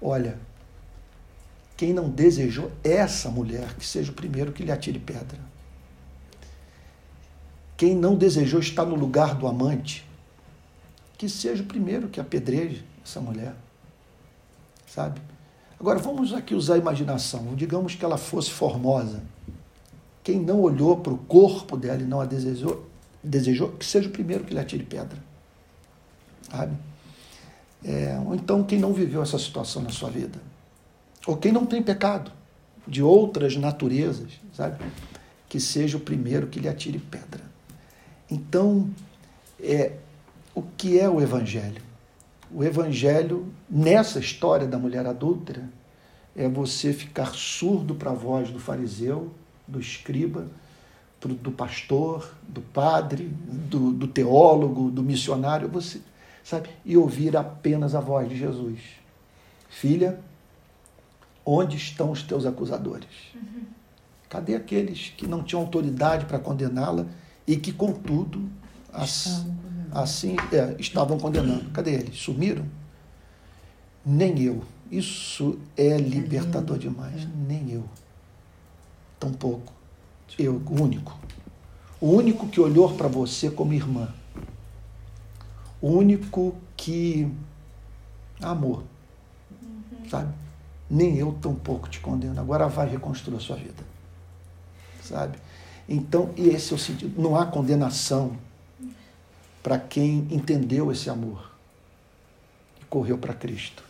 [0.00, 0.38] Olha,
[1.76, 5.38] quem não desejou essa mulher, que seja o primeiro que lhe atire pedra.
[7.76, 10.06] Quem não desejou estar no lugar do amante,
[11.18, 13.54] que seja o primeiro que apedreje essa mulher.
[14.86, 15.20] Sabe?
[15.78, 17.54] Agora vamos aqui usar a imaginação.
[17.54, 19.22] Digamos que ela fosse formosa.
[20.24, 22.86] Quem não olhou para o corpo dela e não a desejou,
[23.22, 25.18] desejou que seja o primeiro que lhe atire pedra.
[26.50, 26.74] Sabe?
[27.84, 30.45] É, ou então quem não viveu essa situação na sua vida
[31.26, 32.30] ou quem não tem pecado,
[32.86, 34.84] de outras naturezas, sabe?
[35.48, 37.42] Que seja o primeiro que lhe atire pedra.
[38.30, 38.88] Então,
[39.60, 39.94] é,
[40.54, 41.82] o que é o Evangelho?
[42.52, 45.68] O Evangelho, nessa história da mulher adúltera,
[46.36, 49.32] é você ficar surdo para a voz do fariseu,
[49.66, 50.46] do escriba,
[51.20, 56.00] do pastor, do padre, do, do teólogo, do missionário, você
[56.44, 58.78] sabe, e ouvir apenas a voz de Jesus.
[59.68, 60.20] Filha,
[61.48, 63.06] Onde estão os teus acusadores?
[63.32, 63.62] Uhum.
[64.28, 67.06] Cadê aqueles que não tinham autoridade para condená-la
[67.46, 68.50] e que, contudo,
[68.92, 69.56] assim,
[69.92, 71.70] assim é, estavam condenando?
[71.70, 72.18] Cadê eles?
[72.18, 72.66] Sumiram?
[74.04, 74.64] Nem eu.
[74.90, 77.22] Isso é libertador demais.
[77.22, 77.28] É.
[77.46, 77.84] Nem eu.
[79.20, 79.72] Tampouco.
[80.36, 81.16] Eu, o único.
[82.00, 84.12] O único que olhou para você como irmã.
[85.80, 87.32] O único que
[88.42, 88.82] amou.
[89.62, 90.08] Uhum.
[90.10, 90.45] Sabe?
[90.88, 92.40] Nem eu tampouco te condeno.
[92.40, 93.82] Agora vai reconstruir a sua vida.
[95.02, 95.38] Sabe?
[95.88, 97.20] Então, esse é o sentido.
[97.20, 98.36] Não há condenação
[99.62, 101.50] para quem entendeu esse amor
[102.80, 103.82] e correu para Cristo.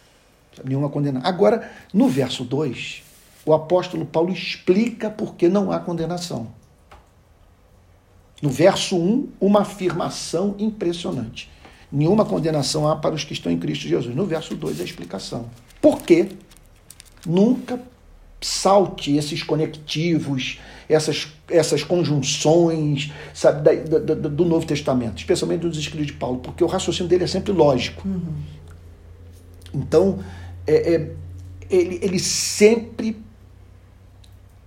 [0.65, 1.29] Nenhuma condenação.
[1.29, 3.03] Agora, no verso 2,
[3.45, 6.49] o apóstolo Paulo explica por que não há condenação.
[8.41, 11.51] No verso 1, uma afirmação impressionante.
[11.91, 14.15] Nenhuma condenação há para os que estão em Cristo Jesus.
[14.15, 15.49] No verso 2, a explicação.
[15.81, 16.31] Por quê?
[17.27, 17.81] Nunca
[18.41, 26.07] salte esses conectivos, essas, essas conjunções sabe, da, da, do Novo Testamento, especialmente dos escritos
[26.07, 28.07] de Paulo, porque o raciocínio dele é sempre lógico.
[28.07, 28.35] Uhum.
[29.75, 30.21] Então,
[30.67, 31.11] é, é,
[31.71, 33.17] ele, ele sempre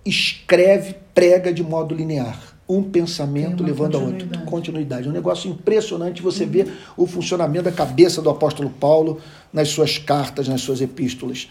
[0.05, 2.57] escreve, prega de modo linear.
[2.67, 4.27] Um pensamento levando a outro.
[4.45, 5.07] Continuidade.
[5.07, 6.49] É um negócio impressionante você uhum.
[6.51, 9.19] ver o funcionamento da cabeça do apóstolo Paulo
[9.51, 11.49] nas suas cartas, nas suas epístolas.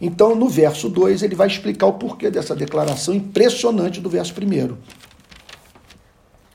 [0.00, 4.76] Então, no verso 2, ele vai explicar o porquê dessa declaração impressionante do verso 1.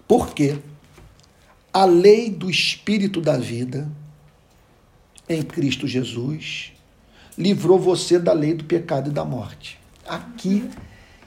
[0.07, 0.57] Porque
[1.71, 3.89] a lei do Espírito da vida
[5.27, 6.73] em Cristo Jesus
[7.37, 9.79] livrou você da lei do pecado e da morte.
[10.05, 10.69] Aqui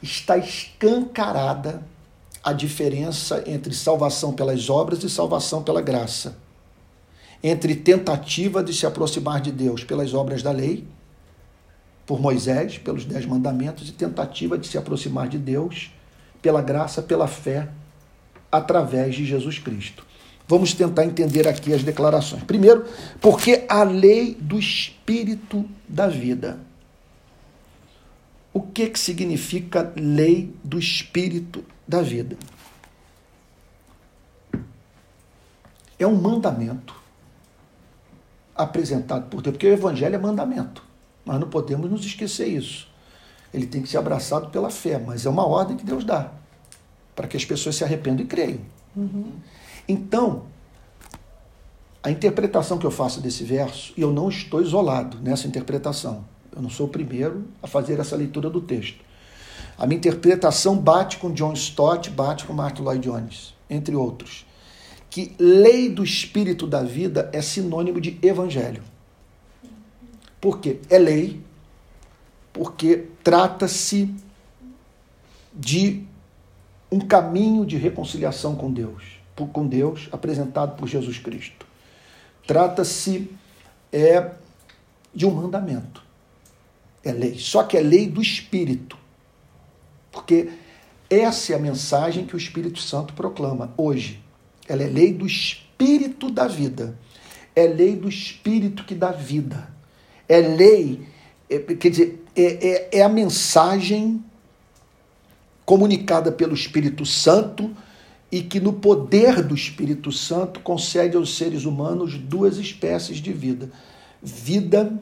[0.02, 1.82] está escancarada
[2.42, 6.36] a diferença entre salvação pelas obras e salvação pela graça.
[7.42, 10.84] Entre tentativa de se aproximar de Deus pelas obras da lei
[12.12, 15.90] por Moisés, pelos Dez Mandamentos, e tentativa de se aproximar de Deus
[16.42, 17.70] pela graça, pela fé,
[18.50, 20.04] através de Jesus Cristo.
[20.46, 22.42] Vamos tentar entender aqui as declarações.
[22.42, 22.84] Primeiro,
[23.18, 26.60] porque a lei do Espírito da vida.
[28.52, 32.36] O que, que significa lei do Espírito da vida?
[35.98, 36.94] É um mandamento
[38.54, 40.91] apresentado por Deus, porque o Evangelho é mandamento.
[41.24, 42.88] Mas não podemos nos esquecer isso.
[43.52, 46.32] Ele tem que ser abraçado pela fé, mas é uma ordem que Deus dá
[47.14, 48.60] para que as pessoas se arrependam e creiam.
[48.96, 49.32] Uhum.
[49.86, 50.44] Então,
[52.02, 56.60] a interpretação que eu faço desse verso, e eu não estou isolado nessa interpretação, eu
[56.60, 59.00] não sou o primeiro a fazer essa leitura do texto.
[59.78, 64.46] A minha interpretação bate com John Stott, bate com Martin Lloyd Jones, entre outros.
[65.08, 68.82] Que lei do espírito da vida é sinônimo de evangelho.
[70.42, 70.80] Por quê?
[70.90, 71.40] É lei,
[72.52, 74.12] porque trata-se
[75.54, 76.02] de
[76.90, 79.20] um caminho de reconciliação com Deus,
[79.52, 81.64] com Deus apresentado por Jesus Cristo.
[82.44, 83.30] Trata-se
[83.92, 84.32] é
[85.14, 86.02] de um mandamento.
[87.04, 88.98] É lei, só que é lei do espírito.
[90.10, 90.50] Porque
[91.08, 94.20] essa é a mensagem que o Espírito Santo proclama hoje.
[94.68, 96.98] Ela é lei do espírito da vida.
[97.54, 99.71] É lei do espírito que dá vida
[100.28, 101.00] é lei,
[101.48, 104.22] é, quer dizer, é, é, é a mensagem
[105.64, 107.70] comunicada pelo Espírito Santo
[108.30, 113.70] e que no poder do Espírito Santo concede aos seres humanos duas espécies de vida:
[114.22, 114.98] vida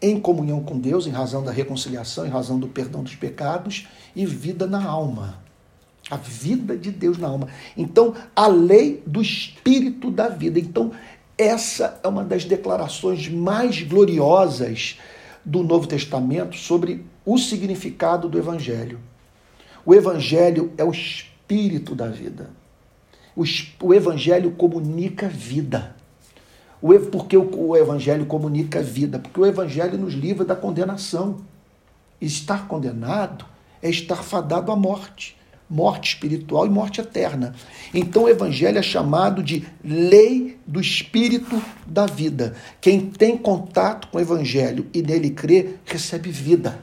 [0.00, 4.24] em comunhão com Deus, em razão da reconciliação, em razão do perdão dos pecados, e
[4.24, 5.40] vida na alma.
[6.10, 7.48] A vida de Deus na alma.
[7.76, 10.58] Então, a lei do Espírito da vida.
[10.58, 10.92] Então,
[11.40, 14.98] essa é uma das declarações mais gloriosas
[15.42, 19.00] do Novo Testamento sobre o significado do Evangelho.
[19.86, 22.50] O Evangelho é o espírito da vida.
[23.34, 25.96] O, Evangelho comunica vida.
[27.10, 29.18] por que o Evangelho comunica vida?
[29.18, 31.38] Porque o Evangelho nos livra da condenação.
[32.20, 33.46] Estar condenado
[33.80, 35.39] é estar fadado à morte
[35.70, 37.54] morte espiritual e morte eterna.
[37.94, 42.56] Então o evangelho é chamado de lei do espírito da vida.
[42.80, 46.80] Quem tem contato com o evangelho e nele crê, recebe vida.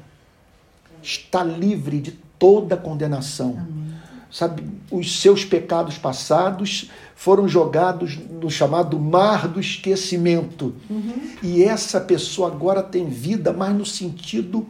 [1.04, 3.58] Está livre de toda condenação.
[3.60, 3.98] Amém.
[4.30, 10.76] Sabe, os seus pecados passados foram jogados no chamado mar do esquecimento.
[10.90, 11.32] Uhum.
[11.42, 14.68] E essa pessoa agora tem vida, mas no sentido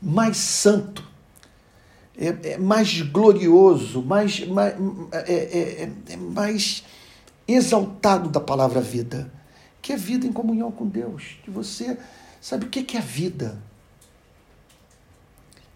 [0.00, 1.11] mais santo
[2.22, 4.74] é, é mais glorioso, mais, mais,
[5.10, 6.84] é, é, é, é mais
[7.48, 9.32] exaltado da palavra vida,
[9.82, 11.38] que é vida em comunhão com Deus.
[11.42, 11.98] Que você
[12.40, 13.60] sabe o que é a vida?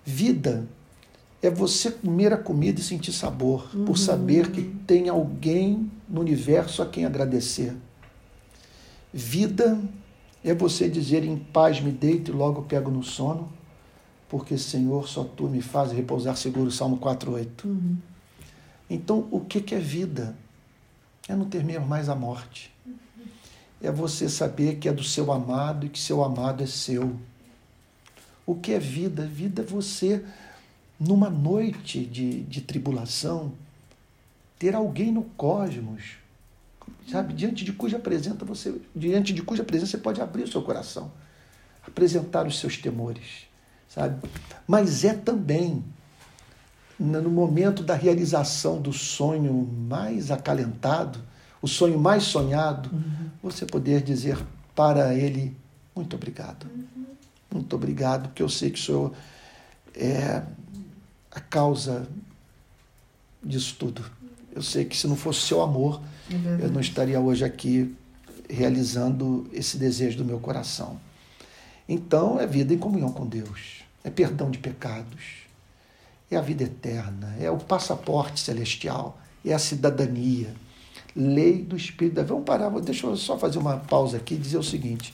[0.05, 0.69] Vida
[1.43, 3.85] é você comer a comida e sentir sabor, uhum.
[3.85, 7.75] por saber que tem alguém no universo a quem agradecer.
[9.13, 9.81] Vida
[10.45, 13.53] é você dizer em paz me deito e logo pego no sono
[14.29, 17.65] porque Senhor, só tu me fazes repousar seguro, Salmo 4,8.
[17.65, 17.97] Uhum.
[18.89, 20.37] Então, o que, que é vida?
[21.29, 22.73] É não temer mais a morte.
[23.83, 27.17] É você saber que é do seu amado e que seu amado é seu.
[28.45, 29.27] O que é vida?
[29.27, 30.25] Vida é você,
[30.99, 33.53] numa noite de, de tribulação,
[34.59, 36.17] ter alguém no cosmos,
[37.09, 40.63] sabe, diante de cuja presença você, diante de cuja presença você pode abrir o seu
[40.63, 41.11] coração
[41.87, 43.46] apresentar os seus temores,
[43.97, 44.29] sabe?
[44.69, 45.83] Mas é também
[46.99, 49.53] no momento da realização do sonho
[49.89, 51.19] mais acalentado,
[51.61, 53.31] o sonho mais sonhado, uhum.
[53.43, 54.39] você poder dizer
[54.75, 55.57] para ele
[55.95, 56.67] muito obrigado.
[56.67, 57.07] Uhum.
[57.53, 59.13] Muito obrigado, porque eu sei que o Senhor
[59.95, 60.43] é
[61.31, 62.07] a causa
[63.43, 64.05] disso tudo.
[64.55, 67.95] Eu sei que se não fosse o seu amor, é eu não estaria hoje aqui
[68.49, 71.01] realizando esse desejo do meu coração.
[71.89, 73.76] Então, é vida em comunhão com Deus,
[74.07, 75.49] é perdão de pecados,
[76.31, 80.55] é a vida eterna, é o passaporte celestial, é a cidadania,
[81.15, 82.25] lei do Espírito.
[82.25, 85.13] Vamos parar, deixa eu só fazer uma pausa aqui e dizer o seguinte.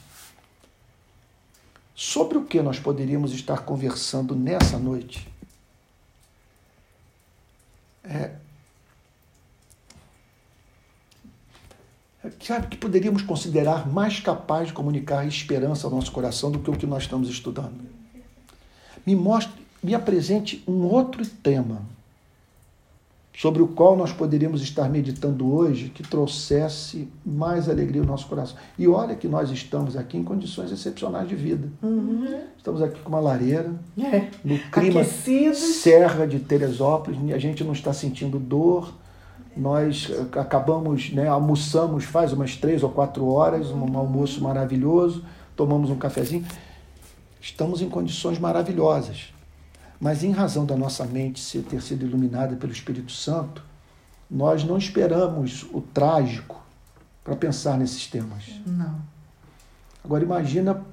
[1.94, 5.26] Sobre o que nós poderíamos estar conversando nessa noite?
[8.04, 8.32] É,
[12.42, 16.76] sabe, que poderíamos considerar mais capaz de comunicar esperança ao nosso coração do que o
[16.76, 18.01] que nós estamos estudando.
[19.06, 21.82] Me mostre, me apresente um outro tema
[23.34, 28.56] sobre o qual nós poderíamos estar meditando hoje que trouxesse mais alegria ao nosso coração.
[28.78, 31.68] E olha que nós estamos aqui em condições excepcionais de vida.
[31.82, 32.42] Uhum.
[32.56, 34.28] Estamos aqui com uma lareira, é.
[34.44, 35.58] no clima Aquecidos.
[35.58, 38.92] serra de Teresópolis, a gente não está sentindo dor.
[39.56, 45.96] Nós acabamos, né, almoçamos faz umas três ou quatro horas, um almoço maravilhoso, tomamos um
[45.96, 46.44] cafezinho.
[47.42, 49.34] Estamos em condições maravilhosas.
[49.98, 53.64] Mas em razão da nossa mente ter sido iluminada pelo Espírito Santo,
[54.30, 56.64] nós não esperamos o trágico
[57.24, 58.44] para pensar nesses temas.
[58.64, 59.02] Não.
[60.04, 60.84] Agora imagina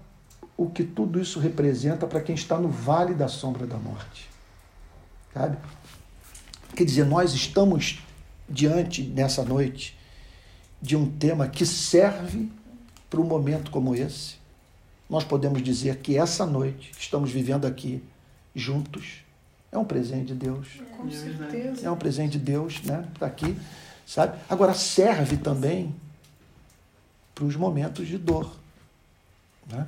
[0.57, 4.27] o que tudo isso representa para quem está no vale da sombra da morte.
[5.33, 5.57] Sabe?
[6.75, 8.03] Quer dizer, nós estamos
[8.49, 9.97] diante nessa noite
[10.81, 12.51] de um tema que serve
[13.07, 14.38] para um momento como esse.
[15.09, 18.03] Nós podemos dizer que essa noite estamos vivendo aqui
[18.53, 19.23] juntos.
[19.71, 20.67] É um presente de Deus.
[20.95, 21.87] Com é certeza.
[21.87, 23.07] É um presente de Deus, né?
[23.13, 23.57] Está aqui,
[24.05, 24.37] sabe?
[24.47, 25.95] Agora serve também
[27.33, 28.55] para os momentos de dor,
[29.71, 29.87] né?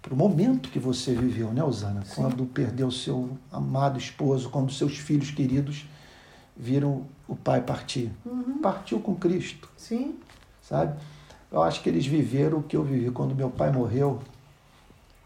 [0.00, 2.04] Para o momento que você viveu, né, Osana?
[2.04, 2.14] Sim.
[2.14, 5.84] Quando perdeu seu amado esposo, quando seus filhos queridos
[6.56, 8.10] viram o pai partir.
[8.24, 8.58] Uhum.
[8.58, 9.68] Partiu com Cristo.
[9.76, 10.16] Sim.
[10.62, 10.98] Sabe?
[11.50, 14.20] Eu acho que eles viveram o que eu vivi quando meu pai morreu.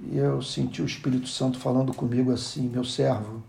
[0.01, 3.43] E eu senti o Espírito Santo falando comigo assim: meu servo,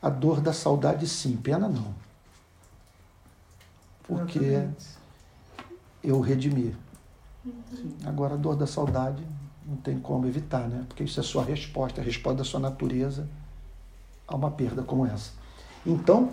[0.00, 1.94] a dor da saudade sim, pena não.
[4.02, 4.68] Porque
[6.02, 6.76] eu redimi.
[8.04, 9.26] Agora a dor da saudade
[9.66, 10.84] não tem como evitar, né?
[10.88, 13.28] Porque isso é sua resposta, a resposta da sua natureza
[14.26, 15.32] a uma perda como essa.
[15.86, 16.32] Então,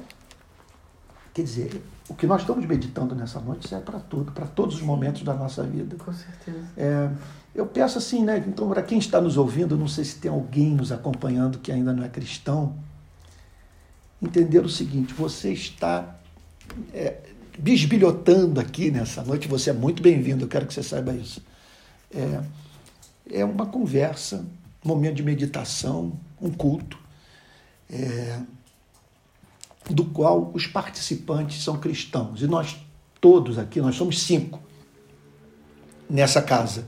[1.33, 4.81] quer dizer, o que nós estamos meditando nessa noite é para tudo, para todos os
[4.81, 5.95] momentos da nossa vida.
[5.95, 6.67] Com certeza.
[6.75, 7.09] É,
[7.55, 8.43] eu peço assim, né?
[8.45, 11.93] Então, para quem está nos ouvindo, não sei se tem alguém nos acompanhando que ainda
[11.93, 12.75] não é cristão,
[14.21, 16.19] entender o seguinte: você está
[16.93, 17.15] é,
[17.57, 21.41] bisbilhotando aqui nessa noite, você é muito bem-vindo, eu quero que você saiba isso.
[22.13, 22.41] É,
[23.39, 24.45] é uma conversa,
[24.83, 26.99] um momento de meditação, um culto,
[27.89, 28.37] é,
[29.89, 32.41] do qual os participantes são cristãos.
[32.41, 32.77] E nós
[33.19, 34.59] todos aqui, nós somos cinco
[36.09, 36.87] nessa casa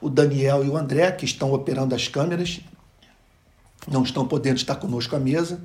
[0.00, 2.60] o Daniel e o André, que estão operando as câmeras,
[3.86, 5.60] não estão podendo estar conosco à mesa,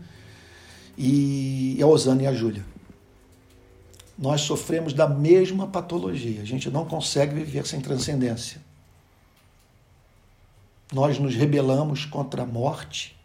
[0.97, 2.65] e a Osana e a Júlia.
[4.17, 8.62] Nós sofremos da mesma patologia, a gente não consegue viver sem transcendência.
[10.93, 13.15] Nós nos rebelamos contra a morte,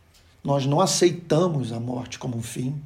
[0.42, 2.81] nós não aceitamos a morte como um fim,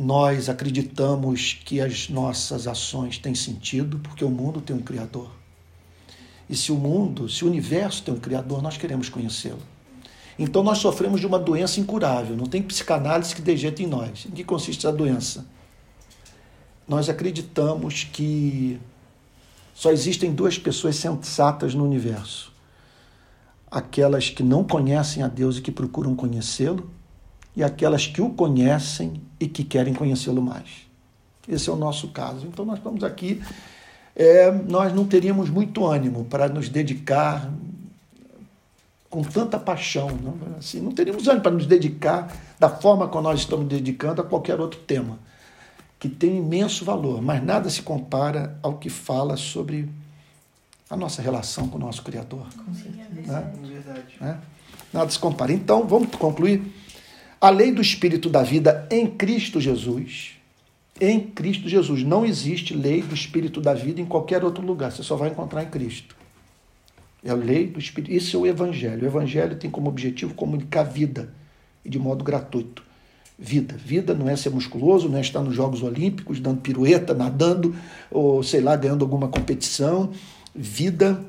[0.00, 5.30] nós acreditamos que as nossas ações têm sentido porque o mundo tem um Criador.
[6.48, 9.60] E se o mundo, se o universo tem um Criador, nós queremos conhecê-lo.
[10.38, 14.24] Então nós sofremos de uma doença incurável, não tem psicanálise que dê jeito em nós.
[14.24, 15.46] Em que consiste a doença?
[16.88, 18.80] Nós acreditamos que
[19.74, 22.54] só existem duas pessoas sensatas no universo:
[23.70, 26.90] aquelas que não conhecem a Deus e que procuram conhecê-lo,
[27.54, 30.86] e aquelas que o conhecem e que querem conhecê-lo mais.
[31.48, 32.46] Esse é o nosso caso.
[32.46, 33.42] Então nós estamos aqui
[34.14, 37.50] é, nós não teríamos muito ânimo para nos dedicar
[39.08, 40.10] com tanta paixão.
[40.10, 44.24] Não, assim, não teríamos ânimo para nos dedicar da forma como nós estamos dedicando a
[44.24, 45.18] qualquer outro tema,
[45.98, 49.88] que tem imenso valor, mas nada se compara ao que fala sobre
[50.88, 52.46] a nossa relação com o nosso Criador.
[52.64, 53.32] Com certeza.
[53.32, 53.52] Né?
[53.54, 54.16] É verdade.
[54.20, 54.38] Né?
[54.92, 55.52] Nada se compara.
[55.52, 56.62] Então, vamos concluir.
[57.40, 60.40] A lei do Espírito da vida em Cristo Jesus
[61.00, 62.02] em Cristo Jesus.
[62.02, 64.92] Não existe lei do Espírito da vida em qualquer outro lugar.
[64.92, 66.14] Você só vai encontrar em Cristo.
[67.24, 68.12] É a lei do Espírito.
[68.12, 69.02] Isso é o Evangelho.
[69.02, 71.32] O Evangelho tem como objetivo comunicar vida
[71.84, 72.82] e de modo gratuito.
[73.38, 73.74] Vida.
[73.74, 77.74] Vida não é ser musculoso, não é estar nos Jogos Olímpicos, dando pirueta, nadando,
[78.10, 80.10] ou sei lá, ganhando alguma competição.
[80.54, 81.24] Vida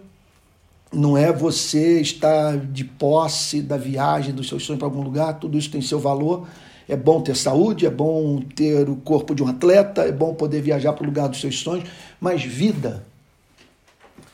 [0.91, 5.57] não é você estar de posse da viagem, dos seus sonhos para algum lugar, tudo
[5.57, 6.47] isso tem seu valor.
[6.87, 10.61] É bom ter saúde, é bom ter o corpo de um atleta, é bom poder
[10.61, 11.87] viajar para o lugar dos seus sonhos,
[12.19, 13.05] mas vida.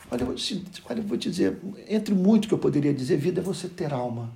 [0.10, 0.28] Olha, eu
[1.04, 4.32] vou te, dizer, entre muito que eu poderia dizer, vida é você ter alma.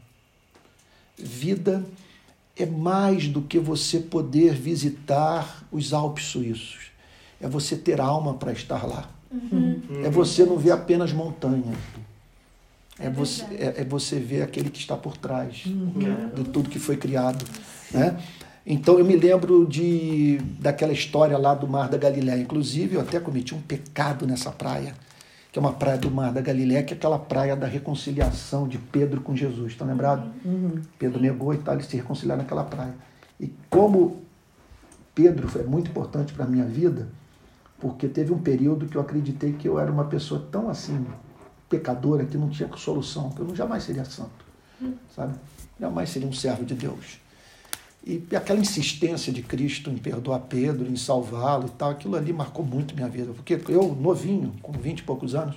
[1.18, 1.84] Vida
[2.56, 6.92] é mais do que você poder visitar os Alpes suíços.
[7.40, 9.10] É você ter alma para estar lá.
[9.32, 9.82] Uhum.
[10.04, 11.78] É você não ver apenas montanhas.
[13.02, 16.32] É, é você, é, é, você ver aquele que está por trás uhum.
[16.34, 17.44] de tudo que foi criado.
[17.92, 18.18] Né?
[18.66, 22.42] Então eu me lembro de daquela história lá do Mar da Galiléia.
[22.42, 24.94] Inclusive, eu até cometi um pecado nessa praia,
[25.52, 28.78] que é uma praia do Mar da Galiléia, que é aquela praia da reconciliação de
[28.78, 29.72] Pedro com Jesus.
[29.72, 30.30] Estão lembrados?
[30.46, 30.82] Uhum.
[31.00, 32.94] Pedro negou e tal, ele se reconciliar naquela praia.
[33.40, 34.22] E como
[35.16, 37.10] Pedro foi muito importante para a minha vida,
[37.80, 41.04] porque teve um período que eu acreditei que eu era uma pessoa tão assim
[41.72, 44.46] pecadora que não tinha solução, que eu não jamais seria santo,
[45.16, 45.34] sabe?
[45.80, 47.20] Jamais seria um servo de Deus.
[48.06, 52.66] E aquela insistência de Cristo em perdoar Pedro, em salvá-lo e tal, aquilo ali marcou
[52.66, 53.32] muito minha vida.
[53.32, 55.56] Porque eu, novinho, com 20 e poucos anos,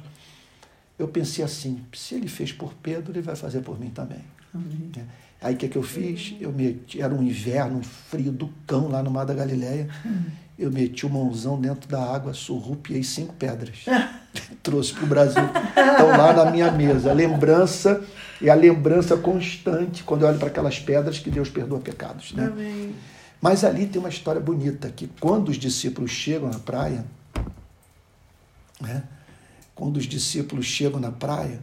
[0.99, 4.21] eu pensei assim: se ele fez por Pedro, ele vai fazer por mim também.
[4.55, 4.93] Uhum.
[5.41, 6.37] Aí o que, que eu fiz?
[6.41, 9.89] Eu meti, era um inverno, um frio do cão lá no Mar da Galileia.
[10.05, 10.25] Uhum.
[10.59, 13.85] Eu meti o mãozão dentro da água, surrupiei cinco pedras.
[14.63, 15.43] Trouxe para o Brasil.
[15.45, 17.11] Estão lá na minha mesa.
[17.11, 18.05] A lembrança
[18.41, 22.33] é a lembrança constante quando eu olho para aquelas pedras que Deus perdoa pecados.
[22.33, 22.47] Né?
[22.47, 22.95] Amém.
[23.41, 27.05] Mas ali tem uma história bonita, que quando os discípulos chegam na praia,
[28.81, 29.03] né?
[29.75, 31.61] quando os discípulos chegam na praia,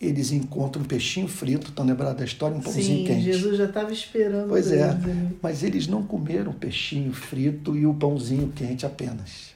[0.00, 2.56] eles encontram um peixinho frito, estão lembrados da história?
[2.56, 3.22] Um pãozinho Sim, quente.
[3.22, 4.48] Jesus já estava esperando.
[4.48, 9.54] Pois é, eles, mas eles não comeram o peixinho frito e o pãozinho quente apenas.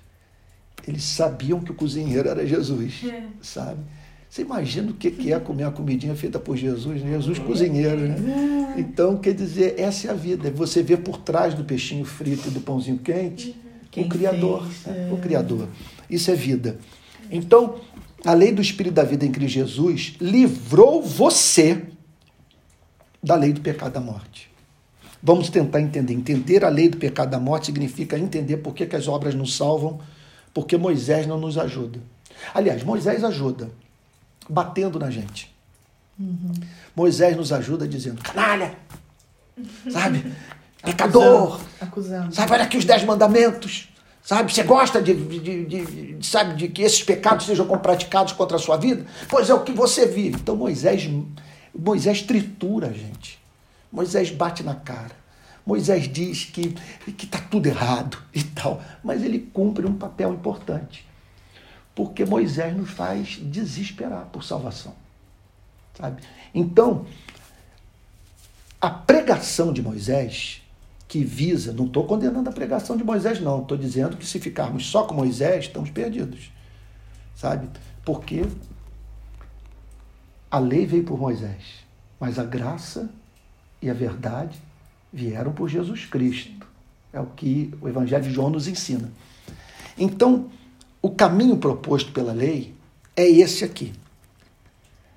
[0.87, 3.25] Eles sabiam que o cozinheiro era Jesus, é.
[3.43, 3.81] sabe?
[4.31, 7.13] Você imagina o que é comer uma comidinha feita por Jesus, né?
[7.13, 8.75] Jesus cozinheiro, né?
[8.77, 8.81] É.
[8.81, 10.51] Então, quer dizer, essa é a vida.
[10.51, 13.57] Você vê por trás do peixinho frito e do pãozinho quente
[13.91, 14.67] Quem o Criador.
[14.87, 15.11] Né?
[15.13, 15.69] O Criador.
[16.11, 16.79] Isso é vida.
[17.31, 17.81] Então,
[18.29, 21.83] a lei do Espírito da vida em Cristo Jesus livrou você
[23.23, 24.51] da lei do pecado da morte.
[25.23, 26.13] Vamos tentar entender.
[26.13, 29.57] Entender a lei do pecado da morte significa entender por que, que as obras nos
[29.57, 29.99] salvam,
[30.53, 32.01] porque Moisés não nos ajuda.
[32.53, 33.71] Aliás, Moisés ajuda,
[34.47, 35.51] batendo na gente.
[36.21, 36.53] Uhum.
[36.95, 38.75] Moisés nos ajuda dizendo, canalha,
[39.89, 40.23] sabe?
[40.83, 42.35] Pecador, acusando, acusando.
[42.35, 42.53] sabe?
[42.53, 43.89] Olha aqui os dez mandamentos.
[44.29, 44.53] Sabe?
[44.53, 48.61] Você gosta de, de, de, de, sabe, de que esses pecados sejam praticados contra a
[48.61, 49.07] sua vida?
[49.27, 50.37] Pois é o que você vive.
[50.37, 51.09] Então Moisés,
[51.75, 53.39] Moisés tritura a gente.
[53.91, 55.17] Moisés bate na cara.
[55.65, 56.75] Moisés diz que
[57.07, 58.83] está tudo errado e tal.
[59.03, 61.09] Mas ele cumpre um papel importante.
[61.95, 64.95] Porque Moisés nos faz desesperar por salvação.
[65.95, 66.23] Sabe?
[66.55, 67.07] Então,
[68.79, 70.61] a pregação de Moisés
[71.09, 74.87] que visa, não estou condenando a pregação de Moisés, não, estou dizendo que se ficarmos
[74.87, 76.53] só com Moisés, estamos perdidos.
[77.35, 77.67] Sabe?
[78.05, 78.45] Porque
[80.51, 81.63] a lei veio por Moisés,
[82.21, 83.09] mas a graça
[83.81, 84.61] e a verdade
[85.11, 86.67] vieram por Jesus Cristo.
[87.11, 89.11] É o que o Evangelho de João nos ensina.
[89.97, 90.51] Então,
[91.01, 92.75] o caminho proposto pela lei
[93.17, 93.95] é esse aqui.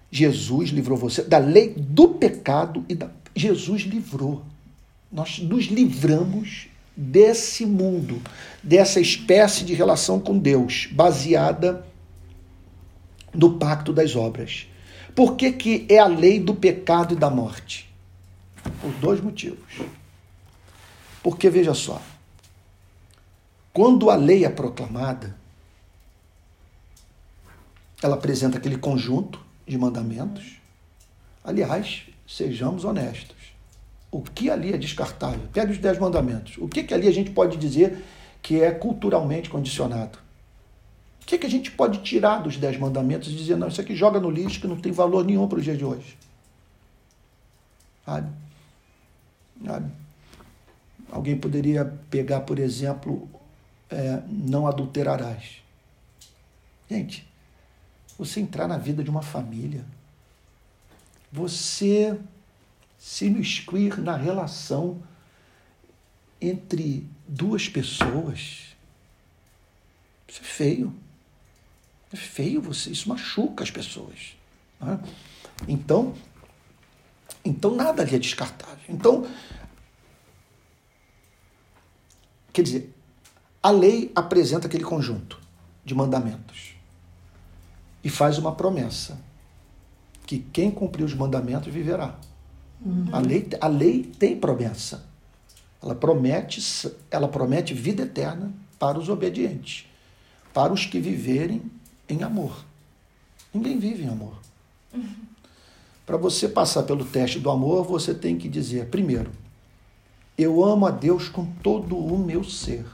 [0.09, 3.09] Jesus livrou você da lei do pecado e da.
[3.35, 4.43] Jesus livrou
[5.11, 8.21] nós nos livramos desse mundo,
[8.63, 11.85] dessa espécie de relação com Deus, baseada
[13.33, 14.67] no pacto das obras.
[15.15, 17.89] Por que, que é a lei do pecado e da morte?
[18.79, 19.81] Por dois motivos.
[21.21, 22.01] Porque, veja só,
[23.73, 25.35] quando a lei é proclamada,
[28.01, 30.59] ela apresenta aquele conjunto de mandamentos.
[31.43, 33.30] Aliás, sejamos honestos
[34.11, 35.47] o que ali é descartável?
[35.53, 36.57] Pega os Dez Mandamentos.
[36.57, 38.03] O que, que ali a gente pode dizer
[38.41, 40.19] que é culturalmente condicionado?
[41.21, 43.95] O que, que a gente pode tirar dos Dez Mandamentos e dizer, não, isso aqui
[43.95, 46.17] joga no lixo que não tem valor nenhum para o dia de hoje?
[48.05, 48.29] Sabe?
[49.65, 49.91] Sabe?
[51.09, 53.29] Alguém poderia pegar, por exemplo,
[53.89, 55.61] é, não adulterarás.
[56.89, 57.25] Gente,
[58.17, 59.85] você entrar na vida de uma família,
[61.31, 62.19] você
[63.01, 65.01] se imiscuir na relação
[66.39, 68.75] entre duas pessoas.
[70.27, 70.95] Isso é feio.
[72.13, 74.37] É feio você, isso machuca as pessoas.
[74.79, 74.99] Né?
[75.67, 76.13] Então,
[77.43, 78.85] então nada ali é descartável.
[78.87, 79.27] Então,
[82.53, 82.93] quer dizer,
[83.63, 85.41] a lei apresenta aquele conjunto
[85.83, 86.75] de mandamentos
[88.03, 89.19] e faz uma promessa
[90.27, 92.15] que quem cumprir os mandamentos viverá.
[92.83, 93.07] Uhum.
[93.11, 95.05] A, lei, a lei tem promessa.
[95.81, 96.61] Ela promete,
[97.09, 99.85] ela promete vida eterna para os obedientes,
[100.53, 101.61] para os que viverem
[102.09, 102.65] em amor.
[103.53, 104.35] Ninguém vive em amor.
[104.93, 105.15] Uhum.
[106.05, 109.31] Para você passar pelo teste do amor, você tem que dizer, primeiro,
[110.37, 112.85] eu amo a Deus com todo o meu ser,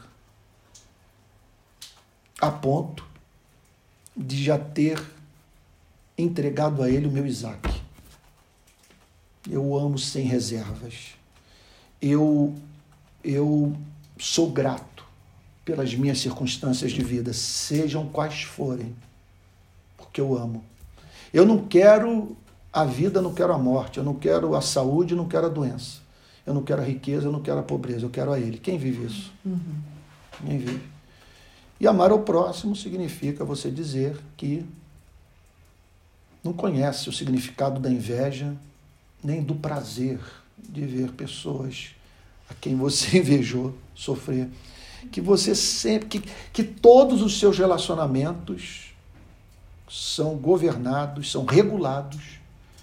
[2.39, 3.05] a ponto
[4.15, 5.01] de já ter
[6.17, 7.86] entregado a Ele o meu Isaac.
[9.49, 11.15] Eu amo sem reservas.
[12.01, 12.53] Eu,
[13.23, 13.75] eu
[14.17, 15.05] sou grato
[15.63, 18.95] pelas minhas circunstâncias de vida, sejam quais forem,
[19.97, 20.63] porque eu amo.
[21.33, 22.37] Eu não quero
[22.71, 25.99] a vida, não quero a morte, eu não quero a saúde, não quero a doença.
[26.45, 28.57] Eu não quero a riqueza, eu não quero a pobreza, eu quero a Ele.
[28.57, 29.33] Quem vive isso?
[29.45, 29.81] Uhum.
[30.45, 30.81] Quem vive?
[31.79, 34.65] E amar ao próximo significa você dizer que
[36.43, 38.55] não conhece o significado da inveja,
[39.23, 40.19] nem do prazer
[40.57, 41.95] de ver pessoas
[42.49, 44.49] a quem você invejou sofrer.
[45.11, 48.93] Que você sempre, que, que todos os seus relacionamentos
[49.89, 52.39] são governados, são regulados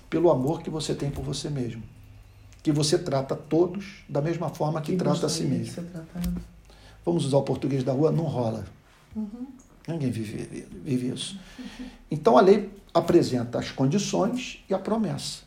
[0.09, 1.83] pelo amor que você tem por você mesmo.
[2.63, 5.85] Que você trata todos da mesma forma que, que trata a si mesmo.
[7.05, 8.11] Vamos usar o português da rua?
[8.11, 8.65] Não rola.
[9.15, 9.47] Uhum.
[9.87, 11.39] Ninguém vive, vive isso.
[12.11, 15.43] Então a lei apresenta as condições e a promessa.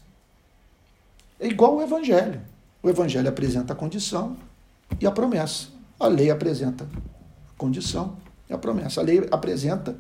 [1.40, 2.42] É igual o Evangelho.
[2.82, 4.38] O Evangelho apresenta a condição
[5.00, 5.68] e a promessa.
[6.00, 8.18] A lei apresenta a condição
[8.50, 9.02] e a promessa.
[9.02, 9.98] A lei apresenta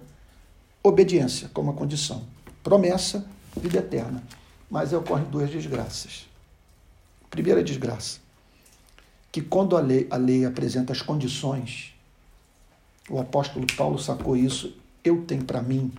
[0.83, 2.23] obediência como a condição.
[2.63, 3.25] Promessa,
[3.55, 4.23] vida eterna.
[4.69, 6.27] Mas ocorrem duas desgraças.
[7.29, 8.19] Primeira desgraça,
[9.31, 11.93] que quando a lei, a lei apresenta as condições,
[13.09, 15.91] o apóstolo Paulo sacou isso, eu tenho para mim,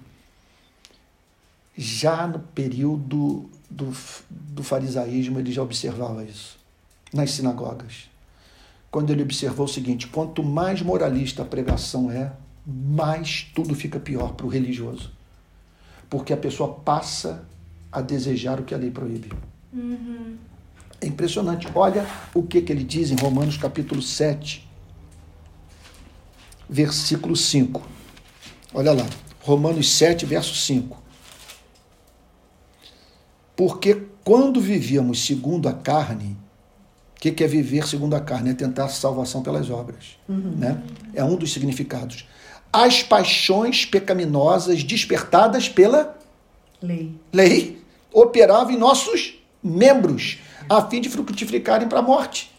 [1.77, 3.93] já no período do,
[4.31, 6.59] do farisaísmo, ele já observava isso,
[7.13, 8.09] nas sinagogas.
[8.91, 12.33] Quando ele observou o seguinte: quanto mais moralista a pregação é,
[12.67, 15.13] mais tudo fica pior para o religioso.
[16.09, 17.45] Porque a pessoa passa
[17.93, 19.31] a desejar o que a lei proíbe.
[19.73, 20.37] Uhum.
[21.01, 21.69] É impressionante.
[21.75, 24.67] Olha o que, que ele diz em Romanos capítulo 7,
[26.69, 27.83] versículo 5.
[28.75, 29.07] Olha lá,
[29.41, 31.08] Romanos 7, verso 5.
[33.59, 36.37] Porque quando vivíamos segundo a carne,
[37.17, 38.51] o que, que, é viver segundo a carne?
[38.51, 40.17] É tentar salvação pelas obras.
[40.29, 40.55] Uhum.
[40.57, 40.81] Né?
[41.13, 42.25] É um dos significados.
[42.73, 46.17] As paixões pecaminosas despertadas pela
[46.81, 47.83] lei, lei
[48.13, 50.39] operavam em nossos membros,
[50.71, 52.55] a fim de frutificarem para a morte.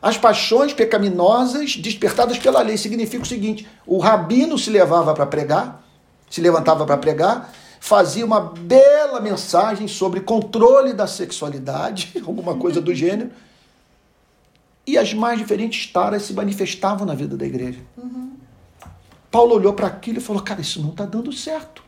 [0.00, 5.84] As paixões pecaminosas despertadas pela lei significa o seguinte: o rabino se levava para pregar,
[6.30, 12.94] se levantava para pregar, fazia uma bela mensagem sobre controle da sexualidade, alguma coisa do
[12.94, 13.30] gênero,
[14.86, 17.80] e as mais diferentes taras se manifestavam na vida da igreja.
[17.96, 18.34] Uhum.
[19.30, 21.82] Paulo olhou para aquilo e falou: Cara, isso não está dando certo.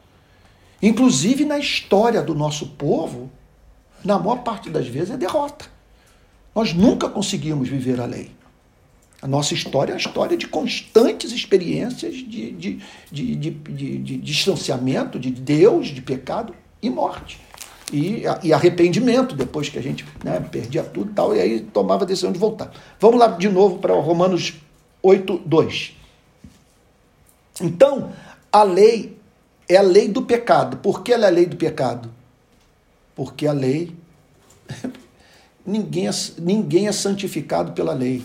[0.80, 3.30] Inclusive na história do nosso povo,
[4.05, 5.66] na maior parte das vezes é derrota.
[6.55, 8.30] Nós nunca conseguimos viver a lei.
[9.22, 15.30] A nossa história é a história de constantes experiências de, de, de, de, distanciamento de
[15.30, 17.40] Deus, de pecado e morte.
[17.92, 22.04] E, e arrependimento, depois que a gente né, perdia tudo e tal, e aí tomava
[22.04, 22.72] a decisão de voltar.
[22.98, 24.54] Vamos lá de novo para Romanos
[25.02, 25.96] 8, 2.
[27.60, 28.12] Então,
[28.50, 29.16] a lei
[29.68, 30.78] é a lei do pecado.
[30.78, 32.10] Por que ela é a lei do pecado?
[33.14, 33.94] Porque a lei
[35.64, 38.24] Ninguém é, ninguém é santificado pela lei.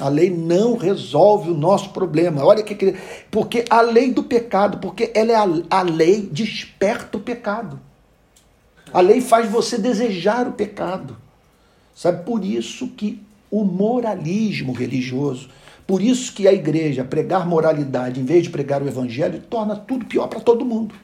[0.00, 2.44] A lei não resolve o nosso problema.
[2.44, 2.96] Olha que
[3.30, 7.80] porque a lei do pecado, porque ela é a, a lei desperta o pecado.
[8.92, 11.16] A lei faz você desejar o pecado.
[11.94, 13.20] Sabe por isso que
[13.50, 15.48] o moralismo religioso,
[15.86, 20.04] por isso que a igreja pregar moralidade em vez de pregar o evangelho torna tudo
[20.06, 20.94] pior para todo mundo.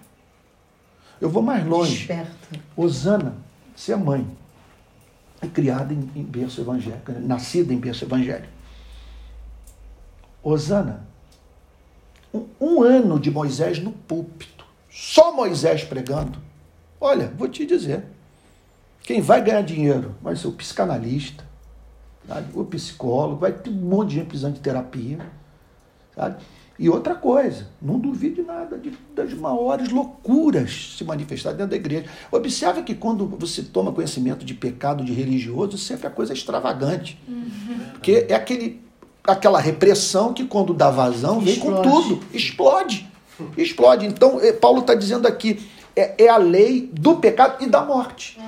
[1.21, 1.97] Eu vou mais longe.
[1.97, 2.33] Desperta.
[2.77, 3.35] Osana,
[3.75, 4.27] você é mãe
[5.49, 8.54] criada em, em berço evangélico, nascida em berço evangélico.
[10.45, 11.07] Osana,
[12.33, 16.39] um, um ano de Moisés no púlpito, só Moisés pregando.
[17.01, 18.05] Olha, vou te dizer,
[19.03, 21.45] quem vai ganhar dinheiro vai ser o psicanalista,
[22.29, 22.47] sabe?
[22.55, 25.19] o psicólogo, vai ter um monte de gente precisando de terapia.
[26.15, 26.37] Sabe?
[26.79, 32.07] E outra coisa, não duvide nada de, das maiores loucuras se manifestar dentro da igreja.
[32.33, 37.21] Observe que quando você toma conhecimento de pecado de religioso, sempre é coisa extravagante.
[37.29, 37.91] Uhum.
[37.93, 38.83] Porque é aquele,
[39.27, 41.77] aquela repressão que quando dá vazão, vem explode.
[41.77, 43.09] com tudo, explode.
[43.57, 44.07] Explode.
[44.07, 45.61] Então, eh, Paulo está dizendo aqui,
[45.97, 48.39] é, é, a lei do pecado e da morte.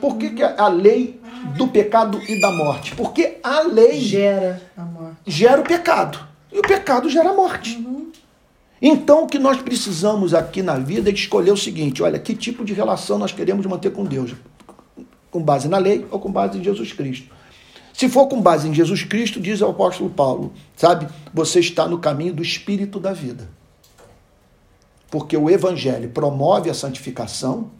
[0.00, 1.20] Por que, que é a lei
[1.56, 2.94] do pecado e da morte?
[2.94, 5.16] Porque a lei gera a morte.
[5.26, 6.18] Gera o pecado.
[6.50, 7.76] E o pecado gera morte.
[7.76, 8.10] Uhum.
[8.80, 12.64] Então, o que nós precisamos aqui na vida é escolher o seguinte: olha, que tipo
[12.64, 14.34] de relação nós queremos manter com Deus?
[15.30, 17.32] Com base na lei ou com base em Jesus Cristo?
[17.92, 21.06] Se for com base em Jesus Cristo, diz o apóstolo Paulo, sabe?
[21.32, 23.48] Você está no caminho do espírito da vida.
[25.10, 27.70] Porque o evangelho promove a santificação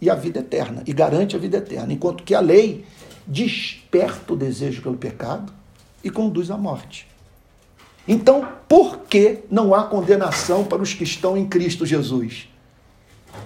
[0.00, 2.84] e a vida eterna, e garante a vida eterna, enquanto que a lei
[3.26, 5.52] desperta o desejo pelo pecado
[6.02, 7.06] e conduz à morte.
[8.06, 12.48] Então, por que não há condenação para os que estão em Cristo Jesus?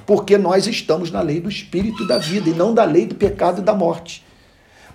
[0.06, 3.60] Porque nós estamos na lei do espírito da vida e não da lei do pecado
[3.60, 4.24] e da morte.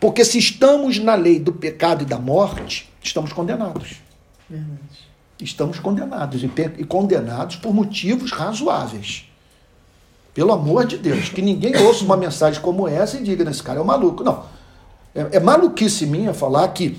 [0.01, 4.01] Porque se estamos na lei do pecado e da morte, estamos condenados.
[4.49, 5.11] Verdade.
[5.39, 9.29] Estamos condenados e condenados por motivos razoáveis.
[10.33, 13.77] Pelo amor de Deus, que ninguém ouça uma mensagem como essa e diga: esse cara
[13.77, 14.23] é um maluco.
[14.23, 14.43] Não.
[15.13, 16.97] É, é maluquice minha falar que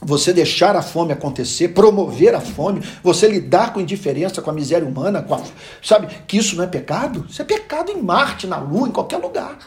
[0.00, 4.86] você deixar a fome acontecer, promover a fome, você lidar com indiferença, com a miséria
[4.86, 5.42] humana, com a,
[5.82, 7.26] sabe que isso não é pecado?
[7.28, 9.58] Isso é pecado em Marte, na Lua, em qualquer lugar.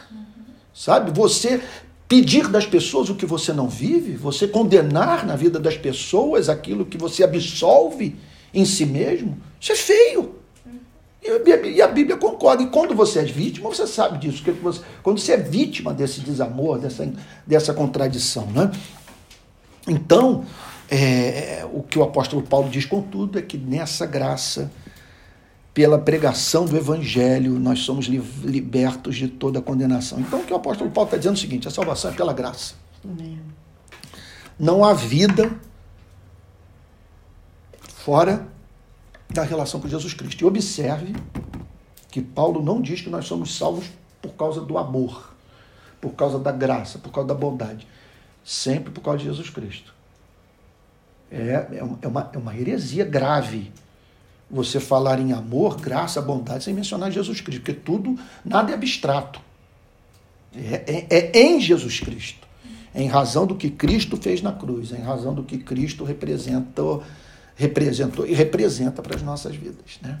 [0.72, 1.12] Sabe?
[1.12, 1.62] Você
[2.14, 6.86] pedir das pessoas o que você não vive, você condenar na vida das pessoas aquilo
[6.86, 8.14] que você absolve
[8.52, 10.36] em si mesmo, isso é feio.
[11.74, 12.62] E a Bíblia concorda.
[12.62, 14.44] E quando você é vítima, você sabe disso.
[15.02, 17.10] Quando você é vítima desse desamor, dessa,
[17.44, 18.46] dessa contradição.
[18.46, 18.70] Né?
[19.88, 20.44] Então,
[20.88, 24.70] é, o que o apóstolo Paulo diz, contudo, é que nessa graça,
[25.74, 30.20] pela pregação do evangelho, nós somos libertos de toda condenação.
[30.20, 32.32] Então, o que o apóstolo Paulo está dizendo é o seguinte: a salvação é pela
[32.32, 32.74] graça.
[33.04, 33.40] Amém.
[34.58, 35.50] Não há vida
[37.88, 38.46] fora
[39.28, 40.42] da relação com Jesus Cristo.
[40.42, 41.12] E observe
[42.08, 43.86] que Paulo não diz que nós somos salvos
[44.22, 45.34] por causa do amor,
[46.00, 47.86] por causa da graça, por causa da bondade
[48.44, 49.94] sempre por causa de Jesus Cristo.
[51.30, 53.72] É, é, é, uma, é uma heresia grave
[54.50, 59.40] você falar em amor, graça, bondade, sem mencionar Jesus Cristo, porque tudo, nada é abstrato.
[60.54, 62.46] É, é, é em Jesus Cristo,
[62.94, 67.02] em razão do que Cristo fez na cruz, em razão do que Cristo representou,
[67.56, 69.98] representou e representa para as nossas vidas.
[70.00, 70.20] Né?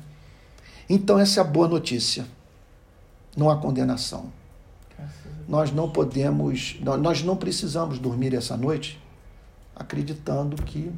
[0.88, 2.26] Então, essa é a boa notícia.
[3.36, 4.32] Não há condenação
[5.48, 9.00] nós não podemos, nós não precisamos dormir essa noite
[9.76, 10.92] acreditando que,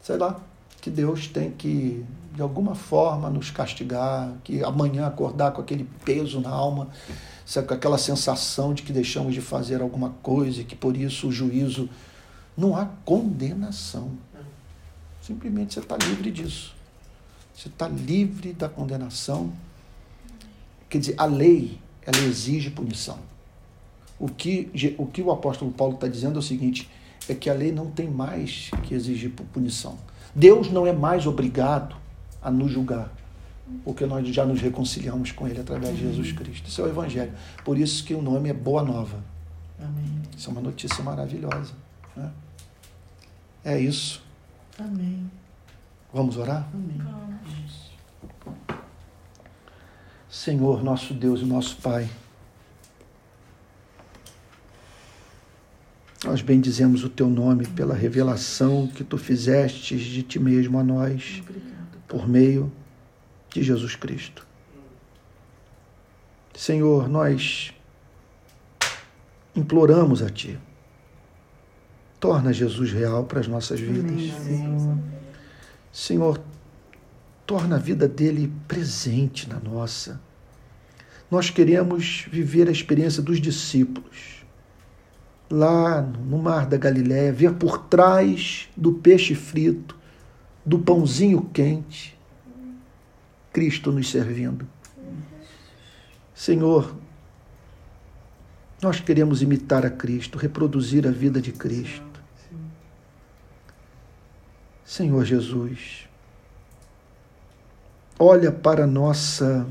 [0.00, 0.40] sei lá,
[0.84, 2.04] que Deus tem que,
[2.34, 6.90] de alguma forma, nos castigar, que amanhã acordar com aquele peso na alma,
[7.66, 11.32] com aquela sensação de que deixamos de fazer alguma coisa e que por isso o
[11.32, 11.88] juízo.
[12.54, 14.10] Não há condenação.
[15.22, 16.74] Simplesmente você está livre disso.
[17.54, 19.54] Você está livre da condenação.
[20.90, 23.18] Quer dizer, a lei ela exige punição.
[24.18, 26.90] O que o, que o apóstolo Paulo está dizendo é o seguinte:
[27.26, 29.98] é que a lei não tem mais que exigir punição.
[30.34, 31.96] Deus não é mais obrigado
[32.42, 33.10] a nos julgar,
[33.84, 36.68] porque nós já nos reconciliamos com Ele através de Jesus Cristo.
[36.68, 37.32] Isso é o Evangelho.
[37.64, 39.18] Por isso que o nome é Boa Nova.
[39.78, 40.22] Amém.
[40.36, 41.72] Isso é uma notícia maravilhosa.
[42.16, 42.30] Né?
[43.64, 44.22] É isso.
[44.78, 45.30] Amém.
[46.12, 46.68] Vamos orar?
[46.72, 46.98] Amém.
[50.28, 52.08] Senhor, nosso Deus e nosso Pai.
[56.24, 61.42] Nós bendizemos o teu nome pela revelação que tu fizestes de ti mesmo a nós,
[62.08, 62.72] por meio
[63.50, 64.46] de Jesus Cristo.
[66.54, 67.74] Senhor, nós
[69.54, 70.58] imploramos a ti.
[72.18, 74.32] Torna Jesus real para as nossas vidas.
[74.44, 74.98] Senhor.
[75.92, 76.40] Senhor,
[77.46, 80.20] torna a vida dele presente na nossa.
[81.30, 84.33] Nós queremos viver a experiência dos discípulos.
[85.56, 89.96] Lá no mar da Galiléia, ver por trás do peixe frito,
[90.66, 92.18] do pãozinho quente,
[93.52, 94.66] Cristo nos servindo.
[96.34, 96.96] Senhor,
[98.82, 102.20] nós queremos imitar a Cristo, reproduzir a vida de Cristo.
[104.84, 106.08] Senhor Jesus,
[108.18, 109.64] olha para a nossa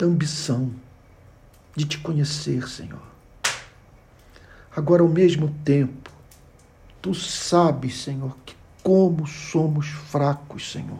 [0.00, 0.72] ambição
[1.74, 3.15] de te conhecer, Senhor.
[4.76, 6.06] Agora, ao mesmo tempo,
[7.06, 10.98] Tu sabes, Senhor, que como somos fracos, Senhor.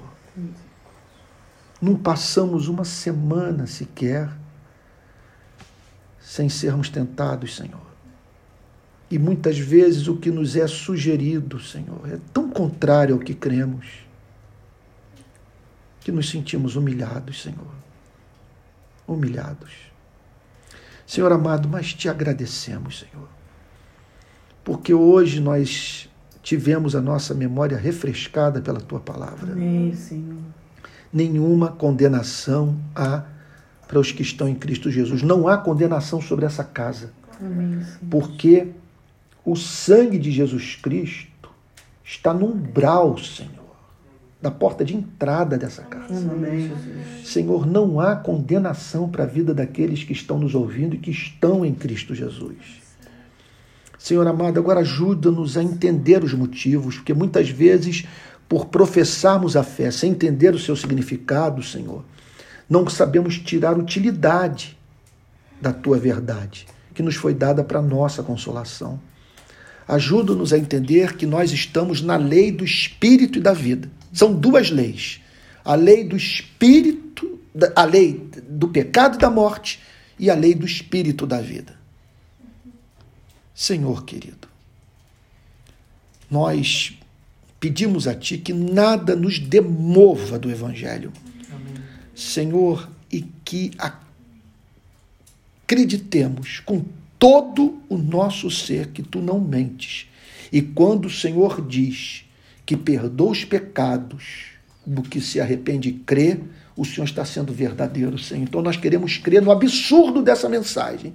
[1.82, 4.30] Não passamos uma semana sequer
[6.20, 7.86] sem sermos tentados, Senhor.
[9.10, 14.06] E muitas vezes o que nos é sugerido, Senhor, é tão contrário ao que cremos,
[16.02, 17.74] que nos sentimos humilhados, Senhor.
[19.08, 19.72] Humilhados.
[21.04, 23.35] Senhor amado, mas te agradecemos, Senhor,
[24.66, 26.10] porque hoje nós
[26.42, 29.52] tivemos a nossa memória refrescada pela tua palavra.
[29.52, 30.38] Amém, Senhor.
[31.12, 33.22] Nenhuma condenação há
[33.86, 35.22] para os que estão em Cristo Jesus.
[35.22, 37.12] Não há condenação sobre essa casa.
[37.40, 37.98] Amém, Senhor.
[38.10, 38.72] Porque
[39.44, 41.48] o sangue de Jesus Cristo
[42.04, 43.52] está no umbral, Senhor,
[44.42, 46.28] da porta de entrada dessa casa.
[46.28, 47.28] Amém, Jesus.
[47.28, 51.64] Senhor, não há condenação para a vida daqueles que estão nos ouvindo e que estão
[51.64, 52.84] em Cristo Jesus.
[54.06, 58.04] Senhor amado, agora ajuda-nos a entender os motivos, porque muitas vezes,
[58.48, 62.04] por professarmos a fé sem entender o seu significado, Senhor,
[62.70, 64.78] não sabemos tirar utilidade
[65.60, 69.00] da tua verdade, que nos foi dada para nossa consolação.
[69.88, 73.90] Ajuda-nos a entender que nós estamos na lei do espírito e da vida.
[74.12, 75.20] São duas leis:
[75.64, 77.40] a lei do espírito,
[77.74, 79.80] a lei do pecado e da morte,
[80.16, 81.75] e a lei do espírito da vida.
[83.56, 84.46] Senhor querido,
[86.30, 86.92] nós
[87.58, 91.10] pedimos a Ti que nada nos demova do Evangelho.
[92.14, 93.70] Senhor, e que
[95.64, 96.84] acreditemos com
[97.18, 100.06] todo o nosso ser que Tu não mentes.
[100.52, 102.26] E quando o Senhor diz
[102.66, 104.48] que perdoa os pecados
[104.84, 106.40] do que se arrepende e crê,
[106.76, 108.42] o Senhor está sendo verdadeiro, Senhor.
[108.42, 111.14] Então nós queremos crer no absurdo dessa mensagem.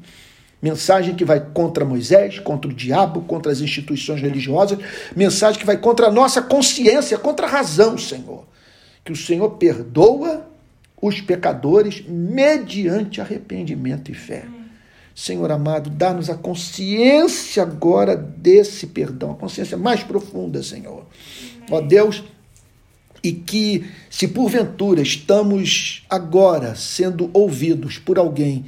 [0.61, 4.77] Mensagem que vai contra Moisés, contra o diabo, contra as instituições religiosas,
[5.15, 8.45] mensagem que vai contra a nossa consciência, contra a razão, Senhor.
[9.03, 10.47] Que o Senhor perdoa
[11.01, 14.45] os pecadores mediante arrependimento e fé.
[15.15, 21.05] Senhor amado, dá-nos a consciência agora desse perdão, a consciência mais profunda, Senhor.
[21.69, 22.23] Ó Deus,
[23.23, 28.65] e que se porventura estamos agora sendo ouvidos por alguém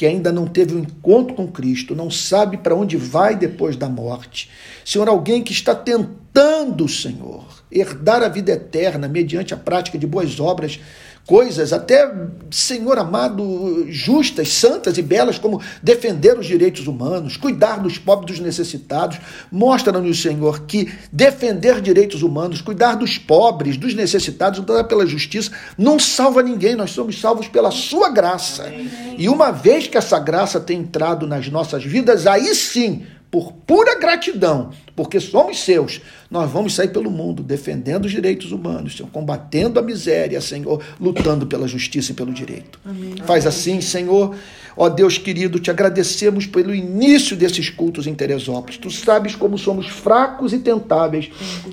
[0.00, 3.86] que ainda não teve um encontro com Cristo, não sabe para onde vai depois da
[3.86, 4.48] morte.
[4.82, 10.40] Senhor, alguém que está tentando, Senhor, herdar a vida eterna mediante a prática de boas
[10.40, 10.80] obras,
[11.26, 12.12] coisas até,
[12.50, 18.44] Senhor amado, justas, santas e belas, como defender os direitos humanos, cuidar dos pobres, dos
[18.44, 19.18] necessitados.
[19.50, 25.98] Mostra-nos, Senhor, que defender direitos humanos, cuidar dos pobres, dos necessitados, lutar pela justiça, não
[25.98, 28.72] salva ninguém, nós somos salvos pela sua graça.
[29.16, 33.98] E uma vez que essa graça tem entrado nas nossas vidas, aí sim por pura
[33.98, 39.78] gratidão, porque somos seus, nós vamos sair pelo mundo defendendo os direitos humanos, Senhor, combatendo
[39.78, 42.80] a miséria, Senhor, lutando pela justiça e pelo direito.
[42.84, 43.14] Amém.
[43.24, 44.34] Faz assim, Senhor.
[44.76, 48.78] Ó Deus querido, te agradecemos pelo início desses cultos em Teresópolis.
[48.78, 51.30] Tu sabes como somos fracos e tentáveis,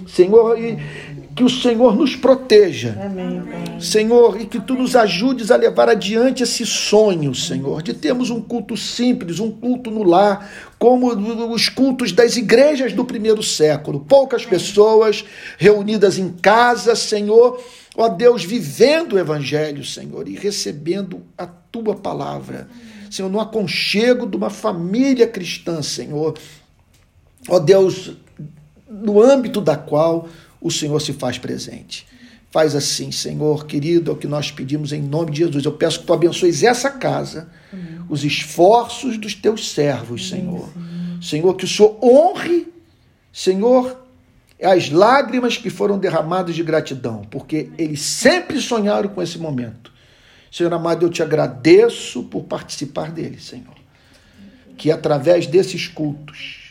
[0.08, 0.78] Senhor, e
[1.38, 2.98] que o Senhor nos proteja.
[3.00, 3.44] Amém,
[3.80, 8.42] Senhor, e que tu nos ajudes a levar adiante esse sonho, Senhor, de termos um
[8.42, 11.14] culto simples, um culto no lar, como
[11.54, 14.00] os cultos das igrejas do primeiro século.
[14.00, 15.24] Poucas pessoas
[15.60, 17.64] reunidas em casa, Senhor,
[17.96, 22.68] ó Deus, vivendo o evangelho, Senhor, e recebendo a tua palavra.
[23.12, 26.34] Senhor, no aconchego de uma família cristã, Senhor.
[27.48, 28.14] Ó Deus,
[28.90, 30.28] no âmbito da qual
[30.62, 32.06] o Senhor se faz presente.
[32.50, 35.66] Faz assim, Senhor querido, é o que nós pedimos em nome de Jesus.
[35.66, 38.02] Eu peço que tu abençoes essa casa, Amém.
[38.10, 40.70] os esforços dos teus servos, Senhor.
[40.74, 41.22] Senhor.
[41.22, 42.68] Senhor, que o Senhor honre,
[43.34, 44.08] Senhor,
[44.62, 49.92] as lágrimas que foram derramadas de gratidão, porque eles sempre sonharam com esse momento.
[50.52, 53.76] Senhor amado, eu te agradeço por participar dele, Senhor.
[54.78, 56.67] Que através desses cultos,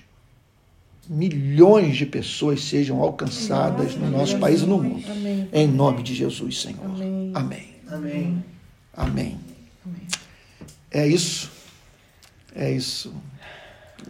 [1.09, 5.05] milhões de pessoas sejam alcançadas no nosso país e no mundo.
[5.53, 6.85] Em nome de Jesus, Senhor.
[7.35, 7.75] Amém.
[7.89, 8.45] Amém.
[8.97, 9.41] Amém.
[10.91, 11.51] É isso.
[12.55, 13.13] É isso.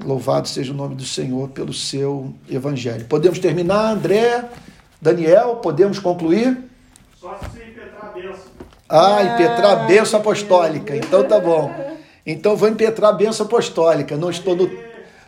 [0.05, 3.07] Louvado seja o nome do Senhor pelo seu evangelho.
[3.07, 4.44] Podemos terminar, André,
[5.01, 6.59] Daniel, podemos concluir?
[7.18, 8.44] Só se impetrar a benção.
[8.88, 10.97] Ah, impetrar a benção apostólica.
[10.97, 11.72] Então tá bom.
[12.24, 14.16] Então vou impetrar a benção apostólica.
[14.16, 14.68] Não estou no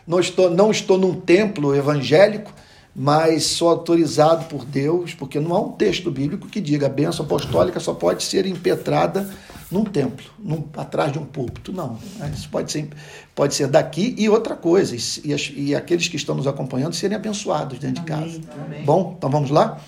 [0.09, 2.51] não estou, não estou num templo evangélico,
[2.95, 7.23] mas sou autorizado por Deus, porque não há um texto bíblico que diga a bênção
[7.23, 9.29] apostólica só pode ser impetrada
[9.69, 11.71] num templo, num, atrás de um púlpito.
[11.71, 11.99] Não.
[12.17, 12.31] Né?
[12.35, 12.89] Isso pode ser,
[13.35, 14.95] pode ser daqui e outra coisa.
[14.95, 18.29] E, e aqueles que estão nos acompanhando serem abençoados dentro Amém.
[18.29, 18.63] de casa.
[18.65, 18.83] Amém.
[18.83, 19.79] Bom, então vamos lá?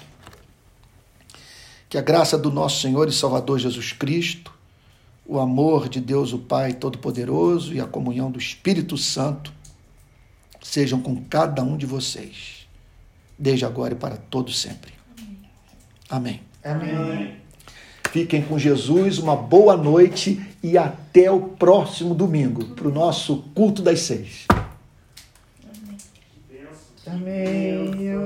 [1.89, 4.53] Que a graça do nosso Senhor e Salvador Jesus Cristo,
[5.25, 9.51] o amor de Deus, o Pai Todo-Poderoso e a comunhão do Espírito Santo
[10.61, 12.67] sejam com cada um de vocês,
[13.37, 14.93] desde agora e para todo sempre.
[16.09, 16.41] Amém.
[16.63, 17.41] Amém.
[18.11, 23.81] Fiquem com Jesus, uma boa noite e até o próximo domingo para o nosso culto
[23.81, 24.45] das seis.
[26.49, 27.13] Benção.
[27.13, 28.20] Amém.